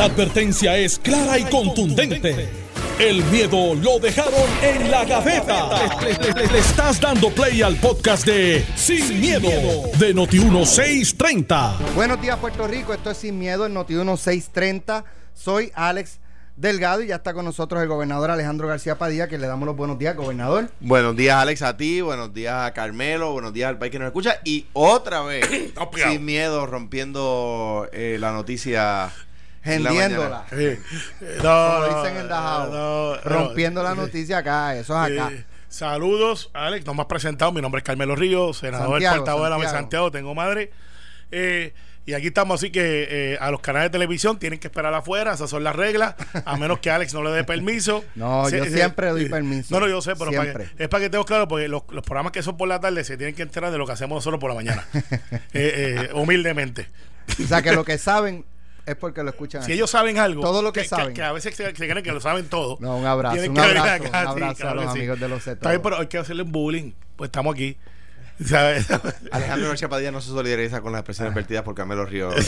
[0.00, 2.48] La advertencia es clara y contundente.
[2.98, 5.68] El miedo lo dejaron en la gaveta.
[6.00, 9.50] Le, le- le- le estás dando play al podcast de Sin, miedo,
[9.98, 11.76] de Noti1630.
[11.94, 12.94] Buenos días, Puerto Rico.
[12.94, 15.04] Esto es Sin Miedo, el Noti 630.
[15.34, 16.18] Soy Alex
[16.56, 19.76] Delgado y ya está con nosotros el gobernador Alejandro García Padilla, que le damos los
[19.76, 20.70] buenos días, gobernador.
[20.80, 22.00] Buenos días, Alex, a ti.
[22.00, 23.32] Buenos días a Carmelo.
[23.32, 24.36] Buenos días al país que nos escucha.
[24.46, 25.46] Y otra vez,
[26.10, 29.12] sin miedo, rompiendo eh, la noticia.
[29.64, 30.44] En la Hendiéndola.
[30.50, 30.62] mañana.
[30.62, 30.80] Eh,
[31.20, 32.66] eh, no, Como no, dicen en Dajao.
[32.70, 35.30] no, no, Rompiendo la eh, noticia acá, eso es acá.
[35.32, 36.86] eh, saludos, Alex.
[36.86, 37.52] No me has presentado.
[37.52, 39.76] Mi nombre es Carmelo Ríos, senador Santiago, portavoz de la Santiago.
[39.80, 40.10] Santiago.
[40.10, 40.70] Tengo madre.
[41.30, 41.72] Eh,
[42.06, 45.34] y aquí estamos, así que eh, a los canales de televisión tienen que esperar afuera.
[45.34, 46.14] Esas son las reglas.
[46.44, 48.02] A menos que Alex no le dé permiso.
[48.16, 49.68] No, yo siempre doy permiso.
[49.74, 52.02] No, no, yo sé, pero para que- es para que estemos claros, porque los, los
[52.02, 54.40] programas que son por la tarde se tienen que enterar de lo que hacemos nosotros
[54.40, 54.84] por la mañana.
[55.52, 56.88] Eh, eh, humildemente.
[57.42, 58.44] O sea, que lo que saben
[58.86, 59.62] es porque lo escuchan.
[59.62, 59.72] Si aquí.
[59.74, 61.14] ellos saben algo, Todo lo que saben.
[61.14, 62.78] que, a veces se, se creen que lo saben todo.
[62.80, 64.86] No, un abrazo, tienen un que venir abrazo, acá, un sí, abrazo claro a los
[64.86, 64.98] que sí.
[65.00, 65.52] amigos de los Z.
[65.52, 66.92] Está bien, pero hay que hacerle un bullying.
[67.16, 67.76] Pues estamos aquí.
[68.44, 68.86] ¿Sabes?
[69.30, 71.00] Alejandro García Padilla no se solidariza con las Ah.
[71.00, 72.34] expresiones vertidas por Carmelo Ríos.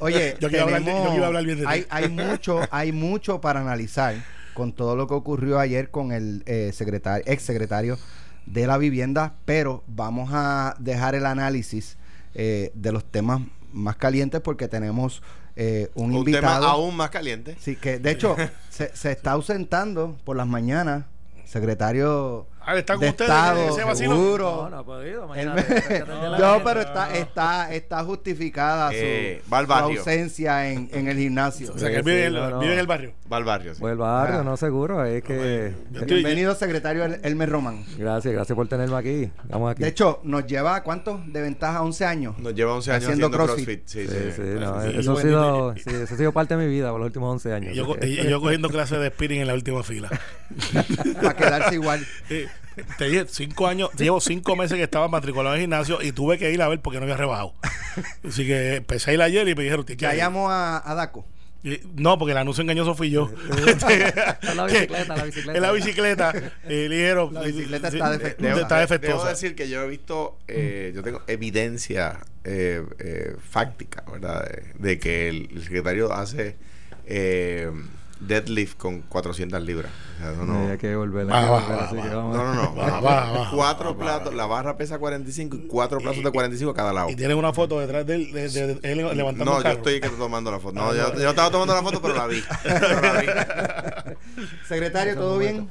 [0.00, 0.90] Oye, Yo que a hablar- que
[1.24, 1.68] hablar bien de ti.
[1.70, 4.14] hay, hay mucho, hay mucho para analizar
[4.54, 7.98] con todo lo que ocurrió ayer con el eh, secretario, ex secretario
[8.46, 11.96] de la vivienda, pero vamos a dejar el análisis
[12.34, 13.40] eh, de los temas
[13.72, 15.22] más calientes porque tenemos
[15.56, 16.66] eh, un, Un tema invitado.
[16.66, 17.56] aún más caliente.
[17.60, 18.36] Sí, que de hecho
[18.70, 21.04] se, se está ausentando por las mañanas,
[21.44, 24.14] secretario Ah, ¿está con de ustedes Estado, ese vacilo?
[24.14, 24.62] seguro.
[24.64, 25.24] No, no ha podido.
[25.24, 25.98] Imagínate, me-
[26.38, 26.60] no, gente.
[26.64, 29.98] pero está, está, está justificada su, Eh, va al su barrio.
[30.00, 31.72] ausencia en, en el gimnasio.
[31.74, 32.58] O sea, que él vive, sí, en el- no, no.
[32.60, 33.12] vive en el barrio.
[33.32, 33.74] Va al barrio.
[33.74, 33.80] sí.
[33.80, 34.44] Fue el barrio, Ah.
[34.44, 35.02] no seguro.
[35.04, 35.68] Es que.
[35.94, 37.84] Estoy- Bienvenido, secretario El- Elmer Román.
[37.96, 39.30] Gracias, gracias por tenerme aquí.
[39.44, 39.82] Estamos aquí.
[39.82, 41.80] De hecho, nos lleva, ¿cuánto de ventaja?
[41.82, 42.38] 11 años.
[42.38, 43.82] Nos lleva 11 años Haciendo haciendo, CrossFit.
[43.84, 43.88] CrossFit.
[43.88, 44.32] Sí, sí, sí.
[44.36, 47.00] sí, no, Sí, eso, ha sido, sí, eso ha sido parte de mi vida por
[47.00, 47.72] los últimos 11 años.
[47.72, 50.10] Y yo, yo cogiendo clases de spinning en la última fila.
[51.22, 52.06] Para quedarse igual.
[52.76, 56.12] Eh, te dije, cinco años, llevo cinco meses que estaba matriculado en el gimnasio y
[56.12, 57.54] tuve que ir a ver porque no había rebajado.
[58.26, 60.18] Así que empecé a ir ayer y me dijeron, "Tienes que Ya ir".
[60.20, 61.26] llamo a, a Daco.
[61.64, 63.28] Y- No, porque el anuncio engañoso fui yo.
[63.50, 65.56] En la bicicleta, la bicicleta.
[65.56, 66.32] En la bicicleta.
[66.66, 68.54] Y le dijeron, La bicicleta está de- defectuosa.
[68.54, 69.28] de- está Debo defectuosa.
[69.30, 74.48] decir que yo he visto, eh, yo tengo evidencia eh, eh, fáctica, ¿verdad?
[74.48, 76.54] De, de que el, el secretario hace
[77.06, 77.72] eh,
[78.20, 79.90] deadlift con 400 libras.
[80.16, 81.26] O sea, no, no, hay que volver.
[81.26, 81.62] Que vamos
[82.36, 83.50] no, a- no, no.
[83.54, 87.10] Cuatro platos, la barra pesa 45 y cuatro platos de 45 a cada lado.
[87.10, 89.70] Y tienen una foto detrás de él, de, de- de él levantando No, el yo
[89.70, 90.74] estoy que tomando la foto.
[90.74, 92.42] No, yo, yo estaba tomando la foto, pero la vi.
[92.64, 93.26] Pero la vi.
[94.66, 95.68] Secretario, ¿todo bien?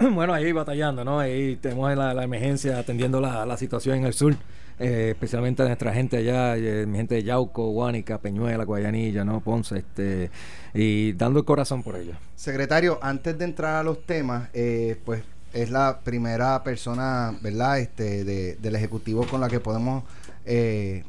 [0.14, 1.20] Bueno, ahí batallando, ¿no?
[1.20, 4.34] Ahí tenemos la, la emergencia atendiendo la, situación en el sur,
[4.78, 9.40] eh, especialmente nuestra gente allá, eh, mi gente de Yauco, Guánica, Peñuela, Guayanilla, ¿no?
[9.40, 10.30] Ponce, este,
[10.72, 12.16] y dando el corazón por ellos.
[12.34, 15.22] Secretario, antes de entrar a los temas, eh, pues
[15.52, 17.80] es la primera persona, ¿verdad?
[17.80, 20.04] Este, de- del Ejecutivo con la que podemos
[20.46, 21.04] eh,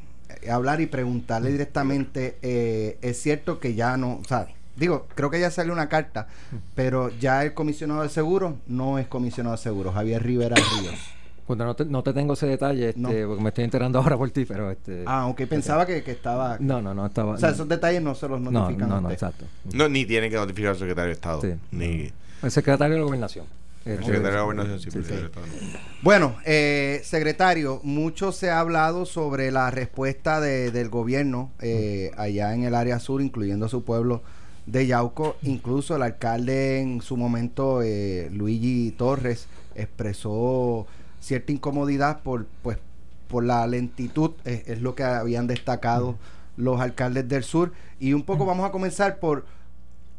[0.50, 2.36] hablar y preguntarle directamente.
[3.00, 6.28] es cierto que ya no, o sea, digo, creo que ya salió una carta,
[6.74, 10.94] pero ya el comisionado de seguros no es comisionado de seguros, Javier Rivera Ríos.
[11.48, 13.08] Bueno, no te, no te tengo ese detalle, este, No.
[13.28, 15.02] porque me estoy enterando ahora por ti, pero este...
[15.06, 16.56] Ah, aunque pensaba que, que estaba...
[16.60, 17.32] No, no, no estaba...
[17.32, 17.54] O sea, no.
[17.54, 19.14] esos detalles no se los no, notifican no, a no, usted.
[19.14, 19.44] exacto.
[19.74, 21.40] No, ni tiene que notificar al secretario de Estado.
[21.42, 21.54] Sí.
[21.72, 22.10] Ni
[22.42, 23.46] El secretario de la gobernación.
[23.84, 24.78] el Este, secretario de la Gobernación.
[24.80, 25.10] Sí, sí, el sí.
[25.10, 25.84] secretario de Estado.
[26.02, 32.54] Bueno, eh, secretario, mucho se ha hablado sobre la respuesta de- del gobierno eh, allá
[32.54, 34.22] en el área sur, incluyendo su pueblo
[34.66, 35.36] de Yauco.
[35.42, 40.86] Incluso el alcalde en su momento, eh, Luigi Torres, expresó
[41.20, 42.78] cierta incomodidad por, pues,
[43.28, 46.16] por la lentitud, eh, es lo que habían destacado
[46.56, 47.72] los alcaldes del sur.
[47.98, 49.44] Y un poco vamos a comenzar por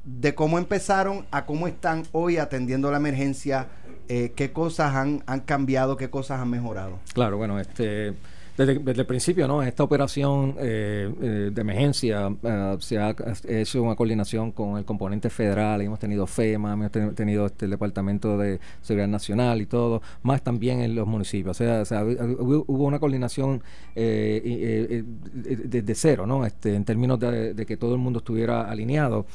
[0.04, 3.68] de cómo empezaron a cómo están hoy atendiendo la emergencia,
[4.10, 7.00] eh, qué cosas han, han cambiado, qué cosas han mejorado.
[7.14, 8.14] Claro, bueno, este
[8.58, 9.64] desde, desde el principio, ¿no?
[9.64, 13.16] Esta operación eh, eh, de emergencia eh, se ha
[13.48, 17.72] hecho una coordinación con el componente federal, hemos tenido FEMA, hemos ten- tenido este, el
[17.72, 21.60] Departamento de Seguridad Nacional y todo, más también en los municipios.
[21.60, 23.64] O sea, o hubo, una coordinación
[23.96, 25.04] y, eh,
[25.34, 26.46] desde cero, ¿no?
[26.46, 29.26] Este, en términos de, que todo el mundo estuviera alineado.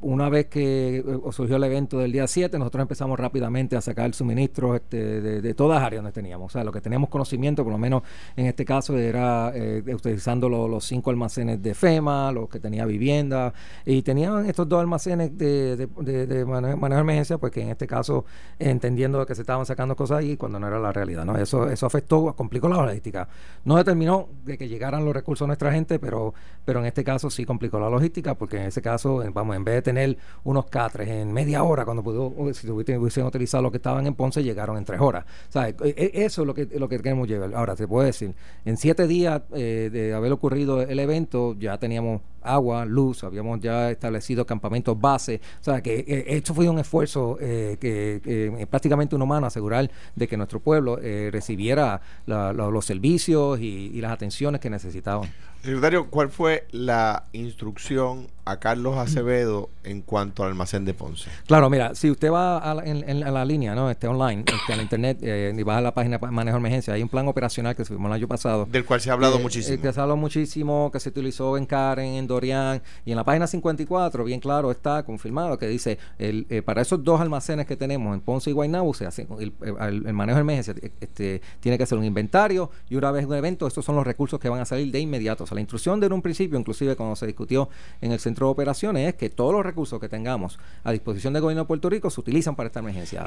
[0.00, 4.76] Una vez que surgió el evento del día 7, nosotros empezamos rápidamente a sacar suministros
[4.76, 6.46] este, de, de todas las áreas donde teníamos.
[6.46, 8.02] O sea, lo que teníamos conocimiento, por lo menos
[8.36, 13.52] En este caso era eh, utilizando los cinco almacenes de FEMA, los que tenía vivienda,
[13.84, 17.86] y tenían estos dos almacenes de, de, de, manejo, de emergencia, pues que en este
[17.86, 18.24] caso
[18.58, 21.24] entendiendo que se estaban sacando cosas ahí cuando no era la realidad.
[21.24, 21.36] ¿no?
[21.36, 23.28] Eso, eso afectó, complicó la logística.
[23.64, 27.30] No determinó de que llegaran los recursos a nuestra gente, pero, pero en este caso
[27.30, 31.08] sí complicó la logística, porque en ese caso, vamos, en vez de tener unos catres
[31.08, 34.84] en media hora, cuando pudo, si hubiesen utilizado lo que estaban en Ponce, llegaron en
[34.84, 35.24] tres horas.
[35.54, 37.54] E, e, eso es lo que, lo que queremos llevar.
[37.54, 38.34] Ahora, se puede decir,
[38.64, 43.90] en siete días eh, de haber ocurrido el evento, ya teníamos agua, luz, habíamos ya
[43.90, 49.22] establecido campamentos base, o sea que eh, esto fue un esfuerzo eh, que, prácticamente un
[49.22, 55.30] humano asegurar de que nuestro pueblo recibiera los servicios y las atenciones que necesitaban.
[55.62, 61.30] Secretario, ¿cuál fue la instrucción a Carlos Acevedo en cuanto al almacén de Ponce?
[61.46, 63.90] Claro, mira, si usted va a en, la línea, ¿no?
[63.90, 66.60] Este online, este, en la internet, eh, y va a la página de manejo de
[66.60, 68.66] emergencia, hay un plan operacional que se firmó el año pasado.
[68.70, 69.74] Del cual se ha hablado eh, muchísimo.
[69.74, 73.16] Eh, que se ha hablado muchísimo, que se utilizó en Karen, en Dorian, y en
[73.16, 77.76] la página 54, bien claro, está confirmado que dice, el, para esos dos almacenes que
[77.76, 81.84] tenemos en Ponce y Guaynabo, se hace el, el, manejo de emergencia este, tiene que
[81.84, 84.64] hacer un inventario, y una vez un evento, estos son los recursos que van a
[84.64, 85.44] salir de inmediato.
[85.44, 87.68] O sea, la instrucción de un principio, inclusive cuando se discutió
[88.00, 91.42] en el centro de operaciones, es que todos los recursos que tengamos a disposición del
[91.42, 93.24] gobierno de Puerto Rico se utilizan para esta emergencia.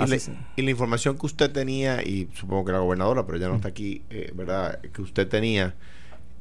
[0.56, 3.68] Y, la información que usted tenía, y supongo que la gobernadora, pero ya no está
[3.68, 4.80] aquí, eh, ¿verdad?
[4.81, 5.75] Que usted tenía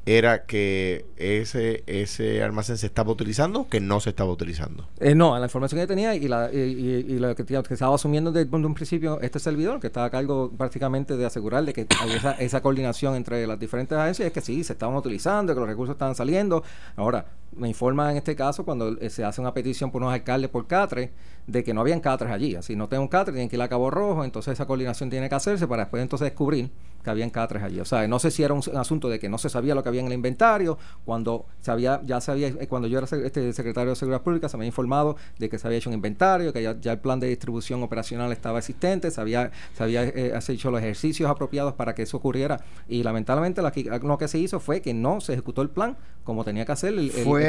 [0.05, 4.87] era que ese ese almacén se estaba utilizando o que no se estaba utilizando.
[4.99, 8.73] Eh, no, la información que tenía y, la, y, lo que, estaba asumiendo desde un
[8.75, 13.15] principio este servidor, que estaba a cargo prácticamente de asegurar de que esa, esa coordinación
[13.15, 16.63] entre las diferentes agencias, es que sí, se estaban utilizando, que los recursos estaban saliendo.
[16.95, 20.49] Ahora, me informa en este caso cuando eh, se hace una petición por unos alcaldes
[20.49, 21.11] por CATRE
[21.47, 22.55] de que no habían catres allí.
[22.55, 25.29] Así no tengo un catre, tienen que ir a Cabo Rojo, entonces esa coordinación tiene
[25.29, 26.69] que hacerse para después entonces descubrir
[27.03, 27.79] que habían catres allí.
[27.79, 29.89] O sea, no sé si era un, asunto de que no se sabía lo que
[29.89, 33.53] había en el inventario, cuando se había, ya se había, eh, cuando yo era este
[33.53, 36.51] secretario de Seguridad Pública, se me había informado de que se había hecho un inventario,
[36.51, 40.71] que ya, el plan de distribución operacional estaba existente, se había, se había eh, hecho
[40.71, 42.59] los ejercicios apropiados para que eso ocurriera.
[42.87, 46.65] Y lamentablemente lo que se hizo fue que no se ejecutó el plan como tenía
[46.65, 47.44] que hacer el, el, fue,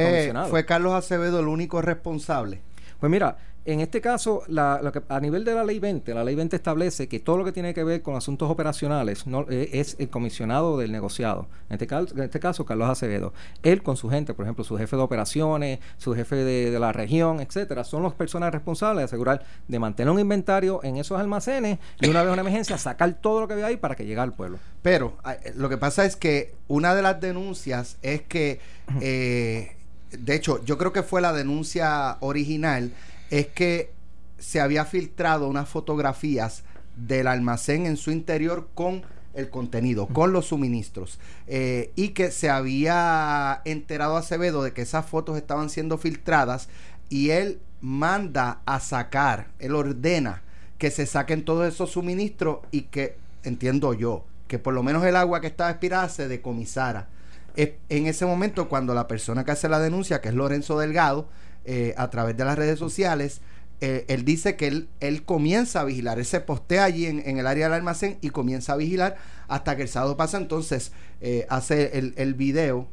[0.50, 2.62] ¿Fue Carlos Acevedo el único responsable?
[2.98, 7.08] Pues mira, en este caso, a nivel de la ley 20, la ley 20 establece
[7.08, 10.78] que todo lo que tiene que ver con asuntos operacionales no, eh, es el comisionado
[10.78, 11.48] del negociado.
[11.69, 13.32] En este, caso, en este caso, Carlos Acevedo.
[13.64, 17.40] Él con su gente, por ejemplo, su jefe de operaciones, su jefe de, la región,
[17.40, 22.08] etcétera, son las personas responsables de asegurar de mantener un inventario en esos almacenes y
[22.08, 24.60] una vez una emergencia sacar todo lo que había ahí para que llegue al pueblo.
[24.82, 28.60] Pero eh, lo que pasa es que una de las denuncias es que,
[29.00, 29.75] eh,
[30.11, 32.93] de hecho, yo creo que fue la denuncia original
[33.31, 33.93] es que
[34.38, 36.62] se había filtrado unas fotografías
[36.97, 39.03] del almacén en su interior con
[39.35, 45.05] el contenido, con los suministros, eh, y que se había enterado Acevedo de que esas
[45.05, 46.69] fotos estaban siendo filtradas
[47.11, 50.43] y él manda a sacar, él ordena
[50.79, 55.17] que se saquen todos esos suministros y que, entiendo yo, que por lo menos el
[55.17, 57.08] agua que estaba expirada se decomisara.
[57.56, 61.29] En ese momento, cuando la persona que hace la denuncia, que es Lorenzo Delgado,
[61.69, 63.41] eh, a través de las redes sociales,
[63.81, 67.44] eh, él dice que él, él comienza a vigilar, él se postea allí en, el
[67.44, 69.17] área del almacén y comienza a vigilar
[69.49, 72.87] hasta que el sábado pasa, entonces eh, hace el, el video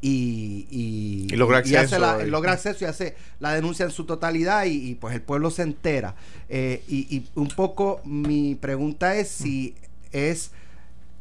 [0.00, 5.16] y, y, logra, acceso, logra acceso y hace la denuncia en su totalidad y, pues
[5.16, 6.14] el pueblo se entera.
[6.48, 9.74] y, un poco mi pregunta es si
[10.12, 10.52] es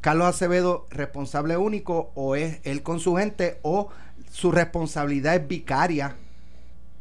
[0.01, 3.89] Carlos Acevedo responsable único o es él con su gente o
[4.31, 6.15] su responsabilidad es vicaria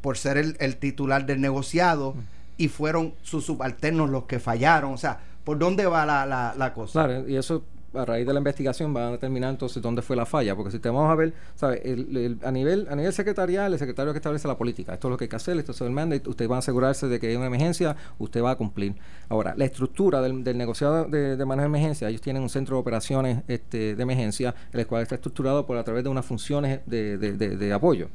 [0.01, 2.15] por ser el, titular del negociado
[2.57, 4.95] y fueron sus subalternos los que fallaron.
[4.95, 7.05] O sea, ¿por dónde va la, la, la cosa?
[7.05, 7.63] Claro, y eso
[7.97, 10.79] a raíz de la investigación van a determinar entonces dónde fue la falla, porque si
[10.79, 11.83] te vamos a ver, ¿sabe?
[12.43, 15.25] a nivel a nivel secretarial, el secretario que establece la política, esto es lo que
[15.25, 17.47] hay que hacer, esto es el mandate, usted va a asegurarse de que hay una
[17.47, 18.95] emergencia, usted va a cumplir.
[19.29, 22.81] Ahora, la estructura del, negociado de, de, manejo de emergencia, ellos tienen un centro de
[22.81, 27.17] operaciones este, de emergencia, el cual está estructurado por a través de unas funciones de,
[27.19, 28.09] de apoyo.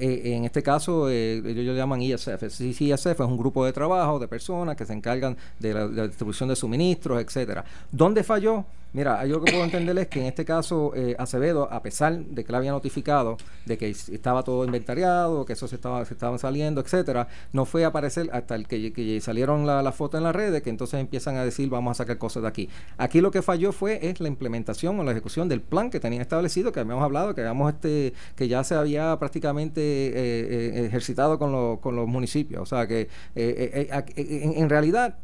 [0.00, 2.42] Eh, en este caso, eh, ellos lo llaman ISF.
[2.60, 6.56] ISF es un grupo de trabajo de personas que se encargan de la, distribución de
[6.56, 7.64] suministros, etcétera.
[7.90, 8.64] ¿Dónde falló?
[8.94, 12.18] Mira, yo lo que puedo entender es que en este caso eh, Acevedo, a pesar
[12.18, 13.36] de que le había notificado
[13.66, 17.84] de que estaba todo inventariado, que eso se estaba se estaban saliendo, etcétera, no fue
[17.84, 21.36] a aparecer hasta el que, salieron las la fotos en las redes, que entonces empiezan
[21.36, 22.70] a decir vamos a sacar cosas de aquí.
[22.96, 26.22] Aquí lo que falló fue es la implementación o la ejecución del plan que tenían
[26.22, 31.38] establecido, que habíamos hablado, que habíamos este, que ya se había prácticamente eh, eh, ejercitado
[31.38, 32.62] con, con, los municipios.
[32.62, 35.18] O sea que en realidad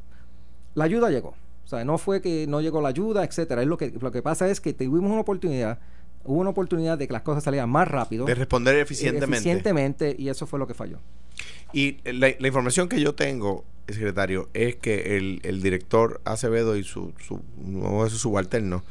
[0.74, 3.62] la ayuda llegó O sea, no fue que no llegó la ayuda, etcétera.
[3.62, 5.78] Es lo que, lo que pasa es que tuvimos una oportunidad,
[6.24, 8.26] hubo una oportunidad de que las cosas salieran más rápido.
[8.26, 9.36] De responder eficientemente.
[9.36, 10.98] Eficientemente, y eso fue lo que falló.
[11.72, 16.84] Y la, la información que yo tengo, secretario, es que el, el director Acevedo y
[16.84, 18.82] su, su, uno de sus subalternos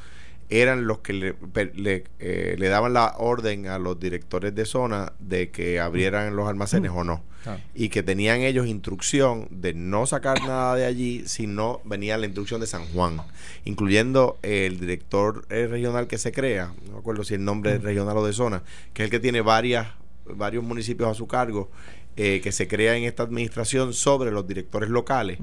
[0.62, 4.66] eran los que le, per- le, eh, le daban la orden a los directores de
[4.66, 7.24] zona de que abrieran los almacenes o no.
[7.44, 7.60] Claro.
[7.76, 12.26] Y que tenían ellos instrucción de no sacar nada de allí si no venía la
[12.26, 13.22] instrucción de San Juan,
[13.66, 17.84] incluyendo el director eh, regional que se crea, no me acuerdo si el nombre es
[17.84, 19.88] regional o de zona, que es el que tiene varias,
[20.26, 21.70] varios municipios a su cargo,
[22.16, 25.40] eh, que se crea en esta administración sobre los directores locales.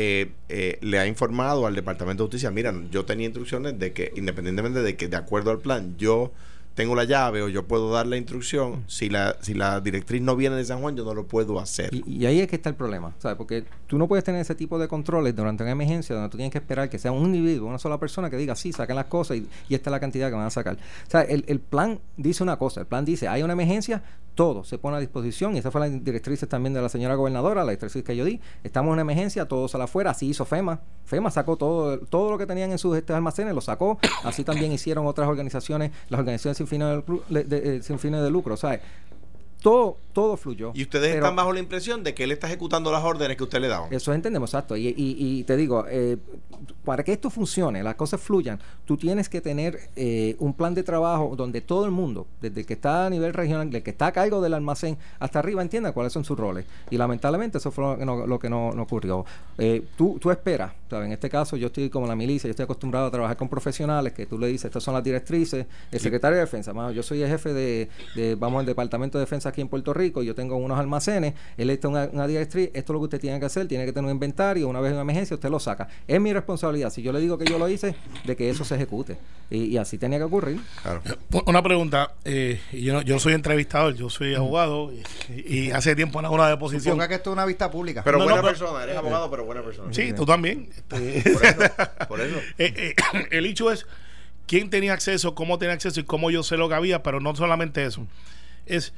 [0.00, 4.12] Eh, eh, le ha informado al Departamento de Justicia, mira, yo tenía instrucciones de que
[4.14, 6.30] independientemente de que de acuerdo al plan yo
[6.76, 10.36] tengo la llave o yo puedo dar la instrucción, si la si la directriz no
[10.36, 11.92] viene de San Juan yo no lo puedo hacer.
[11.92, 13.36] Y, y ahí es que está el problema, ¿sabes?
[13.36, 16.52] Porque tú no puedes tener ese tipo de controles durante una emergencia donde tú tienes
[16.52, 19.38] que esperar que sea un individuo, una sola persona que diga, sí, saquen las cosas
[19.38, 20.76] y, y esta es la cantidad que van a sacar.
[20.76, 24.04] O sea, el, el plan dice una cosa, el plan dice, hay una emergencia,
[24.38, 25.56] todo se pone a disposición.
[25.56, 28.40] Y esa fue la directriz también de la señora gobernadora, la directriz que yo di,
[28.62, 32.46] estamos en emergencia, todo sale afuera, así hizo FEMA, FEMA sacó todo, todo lo que
[32.46, 36.68] tenían en sus este, almacenes, lo sacó, así también hicieron otras organizaciones, las organizaciones sin
[36.68, 38.78] fines de, de- de- eh, sin fines de lucro, ¿sabes?
[39.62, 40.70] Todo, todo fluyó.
[40.74, 43.42] Y ustedes Pero- están bajo la impresión de que él está ejecutando las órdenes que
[43.42, 43.92] usted le daban.
[43.92, 44.76] eso entendemos, exacto.
[44.76, 46.16] Y, y- y te digo, eh,
[46.84, 50.82] para que esto funcione, las cosas fluyan, tú tienes que tener eh, un plan de
[50.84, 54.06] trabajo donde todo el mundo, desde el que está a nivel regional, del que está
[54.06, 56.64] a cargo del almacén, hasta arriba, entienda cuáles son sus roles.
[56.90, 59.24] Y lamentablemente eso fue lo que no, lo que no, no ocurrió.
[59.58, 63.06] Eh, tú, tú esperas, en este caso yo estoy como la milicia, yo estoy acostumbrado
[63.06, 66.44] a trabajar con profesionales, que tú le dices, estas son las directrices, el secretario de
[66.44, 69.68] defensa, mano, yo soy el jefe de, de, vamos, el departamento de defensa aquí en
[69.68, 73.04] Puerto Rico, yo tengo unos almacenes, él está una, una directriz, esto es lo que
[73.04, 75.50] usted tiene que hacer, tiene que tener un inventario, una vez en una emergencia usted
[75.50, 75.88] lo saca.
[76.06, 78.74] Es mi responsabilidad, si yo le digo que yo lo hice, de que eso se
[78.76, 79.16] ejecute.
[79.50, 80.60] Y, y así tenía que ocurrir.
[80.82, 81.00] Claro.
[81.46, 86.20] Una pregunta, eh, yo, no- yo soy entrevistador, yo soy abogado y, y hace tiempo
[86.20, 86.82] en una deposición.
[86.92, 88.02] Suponga que esto es una vista pública.
[88.04, 89.92] Pero No, buena no, persona, eres abogado, pero buena persona.
[89.92, 90.68] Sí, tú también.
[90.78, 91.60] Este, Por eso,
[92.08, 92.38] por eso.
[92.58, 92.94] Eh, eh,
[93.30, 93.86] el hecho es
[94.46, 97.34] quién tenía acceso, cómo tenía acceso y cómo yo sé lo que había, pero no
[97.34, 98.06] solamente eso.
[98.66, 98.92] Es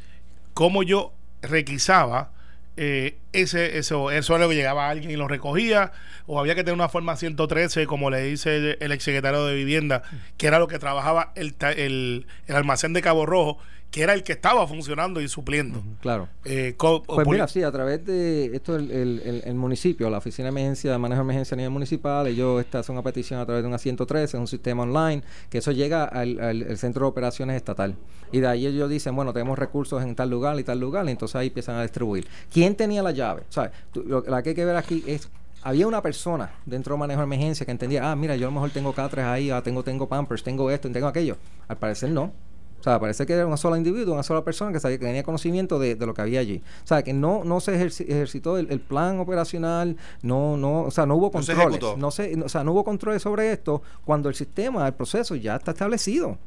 [0.54, 2.32] cómo yo requisaba
[2.76, 5.92] eh, ese, eso, eso era lo que llegaba alguien y lo recogía,
[6.26, 10.02] o había que tener una forma 113, como le dice el, el exsecretario de Vivienda,
[10.36, 13.58] que era lo que trabajaba el, el, el almacén de Cabo Rojo,
[13.90, 15.82] que era el que estaba funcionando y supliendo.
[16.00, 16.28] Claro.
[16.44, 20.44] Eh, Pues mira, sí, a través de esto, el, el, el- el municipio, la Oficina
[20.46, 23.46] de Emergencia, de Manejo de Emergencia a nivel municipal, ellos esta hacen una petición a
[23.46, 27.06] través de una 113, es un sistema online, que eso llega al, al- al Centro
[27.06, 27.96] de Operaciones Estatal.
[28.32, 31.10] Y de ahí ellos dicen, bueno, tenemos recursos en tal lugar y tal lugar, y
[31.10, 32.28] entonces ahí empiezan a distribuir.
[32.52, 33.42] ¿Quién tenía la llave?
[33.48, 33.72] ¿Sabes?
[33.92, 35.28] Tú- Lo, la que hay que ver aquí es
[35.62, 38.54] había una persona dentro de manejo de emergencia que entendía, ah, mira, yo a lo
[38.54, 41.36] mejor tengo catres ahí, ah, tengo, tengo pampers, tengo esto, tengo aquello.
[41.68, 42.32] Al parecer no.
[42.80, 45.22] O sea, parece que era una sola individuo, una sola persona que, sabía, que tenía
[45.22, 46.62] conocimiento de, de lo que había allí.
[46.82, 50.90] O sea, que no, no se ejerci- ejercitó el, el plan operacional, no, no, o
[50.90, 51.80] sea, no hubo No se controles.
[51.98, 55.56] No se, o sea, no hubo controles sobre esto cuando el sistema, el proceso ya
[55.56, 56.38] está establecido.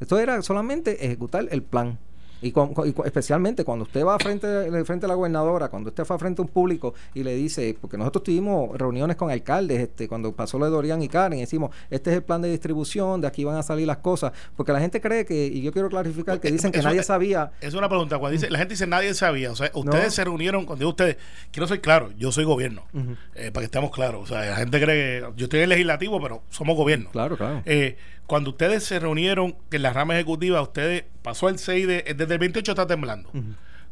[0.00, 1.98] Esto era solamente ejecutar el plan.
[2.44, 4.46] Y, cu- especialmente cuando usted va frente,
[4.84, 7.96] frente a la gobernadora, cuando usted va frente a un público y le dice, porque
[7.96, 12.10] nosotros tuvimos reuniones con alcaldes, este, cuando pasó lo de Dorian y Karen, decimos, este
[12.10, 15.00] es el plan de distribución, de aquí van a salir las cosas, porque la gente
[15.00, 17.52] cree que, y yo quiero clarificar, que dicen que Eso- nadie sabía.
[17.60, 18.18] Es una pregunta.
[18.18, 19.50] Cuando dice, la gente dice nadie sabía.
[19.50, 20.10] O sea, ustedes No.
[20.10, 21.16] se reunieron, cuando ustedes,
[21.50, 22.82] quiero ser claro, yo soy gobierno.
[23.34, 24.22] eh, para que estemos claros.
[24.22, 27.10] O sea, la gente cree que yo estoy en el legislativo, pero somos gobierno.
[27.10, 27.62] Claro, claro.
[27.64, 32.32] Eh, cuando ustedes se reunieron en la rama ejecutiva, ustedes pasó el 6 de, desde
[32.32, 33.30] el 28 está temblando.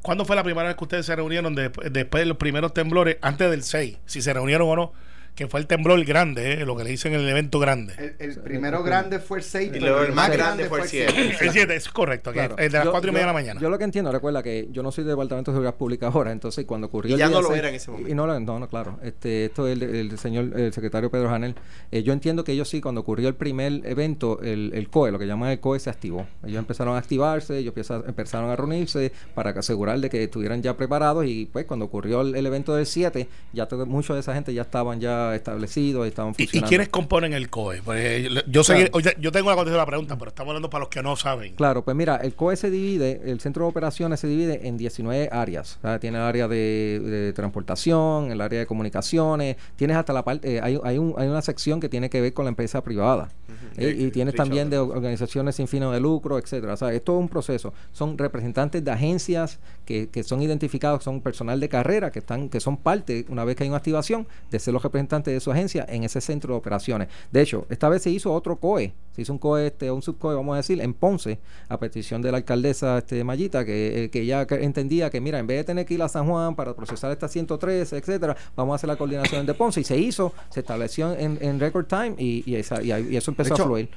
[0.01, 3.19] ¿Cuándo fue la primera vez que ustedes se reunieron de- después de los primeros temblores,
[3.23, 3.99] antes del 6?
[4.07, 4.93] Si se reunieron o no,
[5.35, 7.95] que fue el temblor grande, eh, lo que le dicen el evento grande.
[7.97, 10.83] El, el primero grande fue el 6, Y pero luego el el más grande fue
[10.83, 11.37] el 7.
[11.41, 12.59] El 7, es correcto, que Claro.
[12.59, 13.61] es de las Yo- 4 y media de la mañana.
[13.61, 16.33] Yo lo que entiendo, recuerda que yo no soy del Departamento de Seguridad Pública ahora,
[16.33, 18.11] entonces cuando ocurrió Y el ya día no lo era en ese momento.
[18.11, 18.99] Y no, lo- no, no, claro.
[19.03, 21.55] Este, esto es el, el señor, el secretario Pedro Janel.
[21.91, 25.19] Eh, yo entiendo que ellos sí, cuando ocurrió el primer evento, el, el COE, lo
[25.19, 26.27] que llaman el COE, se activó.
[26.45, 30.77] Ellos empezaron a activarse, ellos empezaron, empezaron a reunirse para asegurar de que estuvieran ya
[30.77, 34.35] preparados y pues cuando ocurrió el, el evento del 7, ya todo, muchos de esa
[34.35, 36.69] gente ya estaban ya establecidos y estaban ¿Y, y funcionando.
[36.69, 37.83] quiénes componen el COE?
[37.83, 39.19] Pues, yo- yo, sé Claro.
[39.21, 41.55] yo tengo la contestación de la pregunta, pero estamos hablando para los que no saben.
[41.55, 45.29] Claro, pues mira, el COE se divide, el centro de operaciones se divide en 19
[45.33, 45.79] áreas.
[45.83, 46.01] ¿sabes?
[46.01, 50.61] Tiene el área de, de transportación, el área de comunicaciones, tienes hasta la parte, eh,
[50.63, 53.31] hay, hay, un- hay una sección que tiene que ver con la empresa privada.
[53.77, 56.75] Eh, y tienes también de organizaciones sin fines de lucro, etcétera.
[56.75, 57.73] O sea, es todo un proceso.
[57.93, 62.61] Son representantes de agencias que, que son identificados, son personal de carrera que están, que
[62.61, 65.85] son parte, una vez que hay una activación, de ser los representantes de su agencia
[65.89, 67.09] en ese centro de operaciones.
[67.31, 70.35] De hecho, esta vez se hizo otro COE, se hizo un COE, este, un subCOE,
[70.35, 71.39] vamos a decir, en Ponce,
[71.69, 75.47] a petición de la alcaldesa este, Mayita, que, eh, que ella entendía que, mira, en
[75.47, 78.77] vez de tener que ir a San Juan para procesar esta 113, etcétera, vamos a
[78.77, 79.81] hacer la coordinación de Ponce.
[79.81, 83.55] Y se hizo, se estableció en, en record time y, y, esa, y, eso empezó
[83.55, 83.91] a fluir.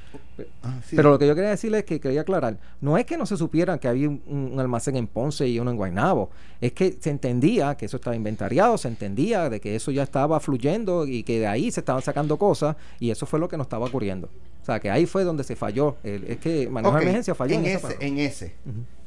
[0.64, 3.26] Ah, Pero lo que yo quería decirles es que quería aclarar, no es que no
[3.26, 6.30] se supieran que había un, almacén en Ponce y uno en Guaynabo,
[6.60, 10.40] es que se entendía que eso estaba inventariado, se entendía de que eso ya estaba
[10.40, 13.66] fluyendo y que de ahí se estaban sacando cosas y eso fue lo que nos
[13.66, 14.30] estaba ocurriendo.
[14.62, 15.98] O sea, que ahí fue donde se falló.
[16.04, 17.56] es que manejo de emergencia falló.
[17.56, 18.56] En, ese, en ese.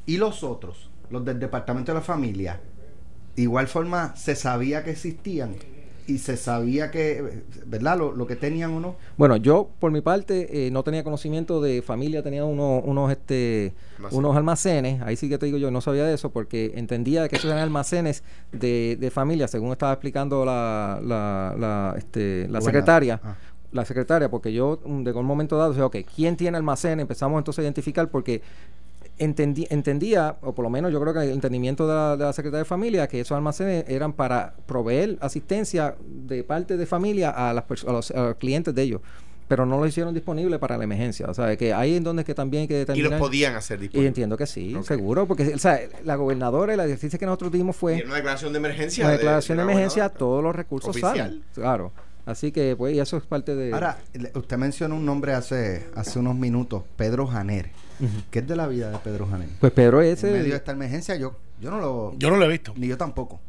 [0.05, 2.61] Y los otros, los del Departamento de la Familia,
[3.35, 5.55] de igual forma se sabía que existían
[6.09, 7.97] y se sabía que, ¿verdad?
[7.97, 8.95] Lo, que tenían o no.
[9.17, 13.73] Bueno, yo por mi parte eh, no tenía conocimiento de familia, tenía unos, unos, este,
[14.11, 17.35] unos almacenes, ahí sí que te digo yo, no sabía de eso porque entendía que
[17.35, 23.21] esos eran almacenes de, de familia, según estaba explicando la, la, la, este, la secretaria.
[23.23, 23.35] Ah.
[23.71, 26.99] La secretaria, porque yo mm, de un momento dado, decía, ok, ¿quién tiene almacén?
[26.99, 28.41] Empezamos entonces a identificar porque
[29.19, 32.59] entendía, o por lo menos yo creo que el entendimiento de la, de la, Secretaría
[32.59, 37.65] de Familia, que esos almacenes eran para proveer asistencia de parte de familia a, las
[37.85, 39.01] a los, clientes de ellos
[39.47, 41.25] pero no lo hicieron disponible para la emergencia.
[41.27, 43.13] O sea, que ahí en donde que también hay que determinar.
[43.13, 44.05] Y lo podían hacer disponible.
[44.05, 47.75] Y entiendo que sí, seguro, porque o sea, la gobernadora, el ejercicio que nosotros dimos
[47.75, 47.97] fue.
[47.97, 49.05] Y una declaración de emergencia.
[49.05, 51.43] Una declaración de, emergencia, todos los recursos salen.
[51.55, 51.91] Claro.
[52.29, 53.73] Así que, pues, y eso es parte de.
[53.73, 53.97] Ahora,
[54.35, 57.71] usted mencionó un nombre hace, hace unos minutos, Pedro Janer.
[58.29, 59.49] ¿Qué es de la vida de Pedro Janer?
[59.59, 60.23] Pues Pedro es.
[60.23, 62.13] En medio de esta emergencia, yo, yo no lo.
[62.19, 62.73] Yo no lo he visto.
[62.75, 63.41] Ni yo tampoco.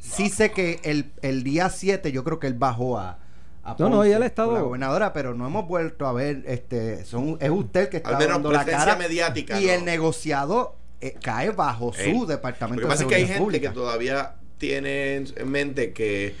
[0.00, 3.18] Sí sé que el, el día 7, yo creo que él bajó a.
[3.64, 4.54] a no, no, ya el estado.
[4.54, 6.42] La gobernadora, pero no hemos vuelto a ver.
[6.46, 8.96] este son Es usted que está dando la cara.
[8.96, 9.60] mediática.
[9.60, 12.80] Y el negociado eh, cae bajo su departamento.
[12.80, 16.34] Lo que pasa es que hay gente que todavía tiene en mente que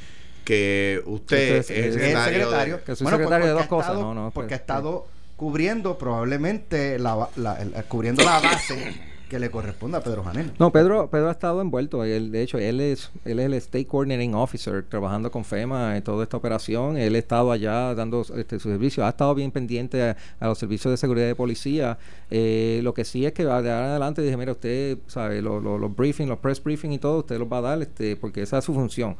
[0.52, 3.94] que usted, es, el secretario, que bueno, secretario de dos cosas.
[3.94, 5.06] no, no, porque ha estado
[5.36, 7.56] cubriendo probablemente la, la,
[7.88, 8.94] cubriendo la base
[9.32, 10.52] que le corresponde a Pedro Janel.
[10.58, 12.04] No, Pedro, Pedro ha estado envuelto.
[12.04, 16.02] Él, de hecho, él es, él es el State Coordinating Officer trabajando con FEMA en
[16.02, 16.98] toda esta operación.
[16.98, 19.06] Él ha estado allá dando este, su servicio.
[19.06, 21.96] Ha estado bien pendiente a, los servicios de seguridad de policía.
[22.30, 25.62] Eh, lo que sí es que de ahora en adelante dije, mira, usted sabe, los
[25.62, 28.58] lo, briefings, los press briefings y todo, usted los va a dar este, porque esa
[28.58, 29.16] es su función.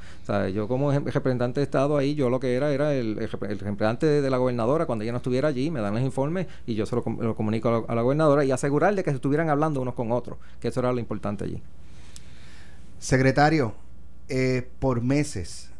[0.55, 4.37] Yo como representante de Estado ahí, yo lo que era era el, representante de, la
[4.37, 7.71] gobernadora cuando ella no estuviera allí, me dan los informes y yo se lo, comunico
[7.71, 10.69] a la, a la, gobernadora y asegurarle que se estuvieran hablando unos con otro, que
[10.69, 11.63] eso era lo importante allí.
[12.99, 13.75] Secretario,
[14.29, 15.71] eh, por meses,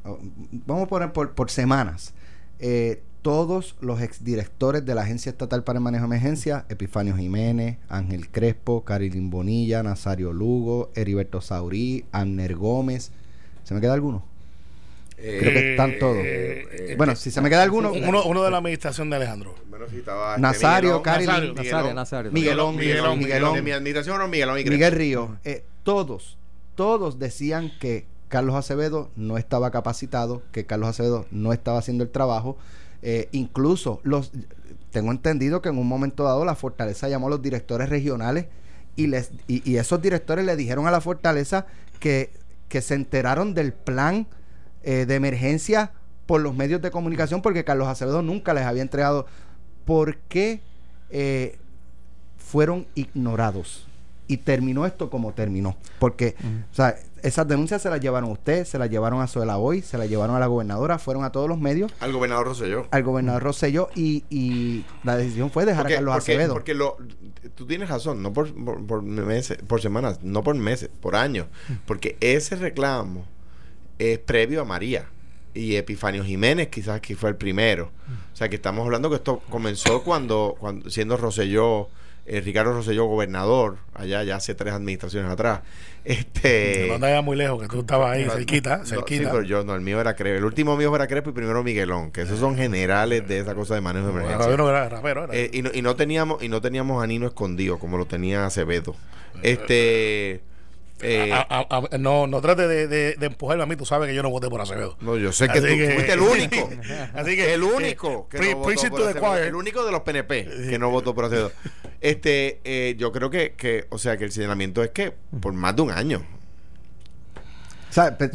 [0.67, 2.15] vamos a poner por, semanas,
[2.59, 7.79] eh, todos los exdirectores de la Agencia Estatal para el Manejo de Emergencia, Epifanio Jiménez,
[7.89, 13.13] Ángel Crespo, Carilín Bonilla, Nazario Lugo, Heriberto Saurí, Amner Gómez,
[13.63, 14.25] ¿se me queda alguno?
[15.23, 16.19] Creo que están todos.
[16.21, 17.93] Eh, bueno, si se me queda alguno.
[17.93, 19.55] Uno, uno de la administración de Alejandro.
[20.39, 25.37] Nazario, Cari, Nazario, Nazario, Miguelón, Miguelón, Miguelón, De mi administración o Miguelón y Miguel Río.
[25.45, 26.37] Eh, todos,
[26.75, 32.11] todos decían que Carlos Acevedo no estaba capacitado, que Carlos Acevedo no estaba haciendo el
[32.11, 32.57] trabajo.
[33.03, 34.31] Eh, incluso los
[34.91, 38.47] tengo entendido que en un momento dado la Fortaleza llamó a los directores regionales
[38.95, 41.67] y les y, y esos directores le dijeron a la Fortaleza
[41.99, 42.31] que,
[42.69, 44.27] que se enteraron del plan
[44.83, 45.93] eh, de emergencia
[46.27, 49.27] por los medios de comunicación porque Carlos Acevedo nunca les había entregado.
[49.85, 50.61] ¿Por qué
[51.11, 51.59] eh,
[52.39, 53.87] fueron ignorados?
[54.29, 55.77] Y terminó esto como terminó.
[55.99, 56.37] Porque,
[56.71, 59.83] o sea, esas denuncias se las llevaron a usted, se las llevaron a Suela Hoy,
[59.83, 61.93] se las llevaron a la gobernadora, fueron a todos los medios.
[62.01, 62.87] Al gobernador Rosselló.
[62.91, 66.55] Al gobernador Rosselló y, y la decisión fue dejar a Carlos Acevedo.
[66.55, 66.97] Porque lo,
[67.55, 68.53] tú tienes razón, no por,
[68.87, 71.47] por, meses, por semanas, no por meses, por años.
[71.85, 73.25] Porque ese reclamo
[73.99, 75.07] es previo a María.
[75.55, 77.91] Y Epifanio Jiménez quizás que fue el primero.
[78.33, 81.89] O sea que estamos hablando que esto comenzó cuando, cuando siendo Roselló,
[82.25, 85.61] eh, Ricardo Roselló gobernador, allá ya hace tres administraciones atrás.
[86.05, 89.25] Este, no andaba muy lejos, que tú estabas ahí, cerquita, cerquita.
[89.25, 90.39] sí, pero yo no, el mío era Crepe.
[90.39, 93.75] El último mío era Crepe y primero Miguelón, que esos son generales de esa cosa
[93.75, 94.47] de manejo de emergencia.
[95.33, 98.47] Eh, y, no, y no teníamos y no teníamos a Nino escondido como lo tenía
[98.47, 98.97] Acevedo.
[99.43, 100.43] Este
[101.03, 101.35] eh,
[101.99, 104.61] no, no trate de, de, empujarme a mí, tú sabes que yo no voté por
[104.61, 104.97] Acevedo.
[105.01, 106.71] No, yo sé que tú fuiste el único.
[107.15, 110.79] así que el único que, no votó por Acevedo, El único de los PNP que
[110.79, 111.53] no votó por Acevedo.
[112.01, 115.75] Este, eh, yo creo que, que, o sea, que el señalamiento es que por más
[115.75, 116.25] de un año.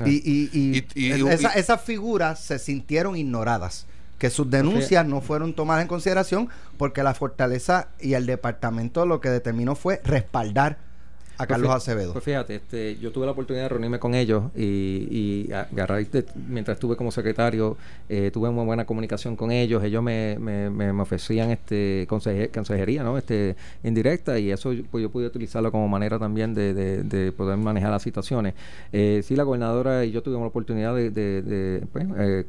[0.06, 0.84] y,
[1.56, 7.14] esas figuras se sintieron ignoradas que sus denuncias no fueron tomadas en consideración porque la
[7.14, 10.87] fortaleza y el departamento lo que determinó fue respaldar
[11.38, 12.14] a Carlos Acevedo?
[12.14, 15.08] Pues fíjate, este, yo tuve la oportunidad de reunirme con ellos y,
[15.48, 15.68] y a,
[16.48, 17.78] mientras estuve como secretario,
[18.10, 19.84] eh, tuve muy buena comunicación con ellos.
[19.84, 23.18] Ellos me, me, me, ofrecían este consejería, ¿no?
[23.18, 27.92] Este, indirecta y eso pues, yo pude utilizarlo como manera también de, de, poder manejar
[27.92, 28.54] las situaciones.
[28.92, 32.46] Eh, sí, la gobernadora y yo tuvimos la oportunidad de, pues, eh,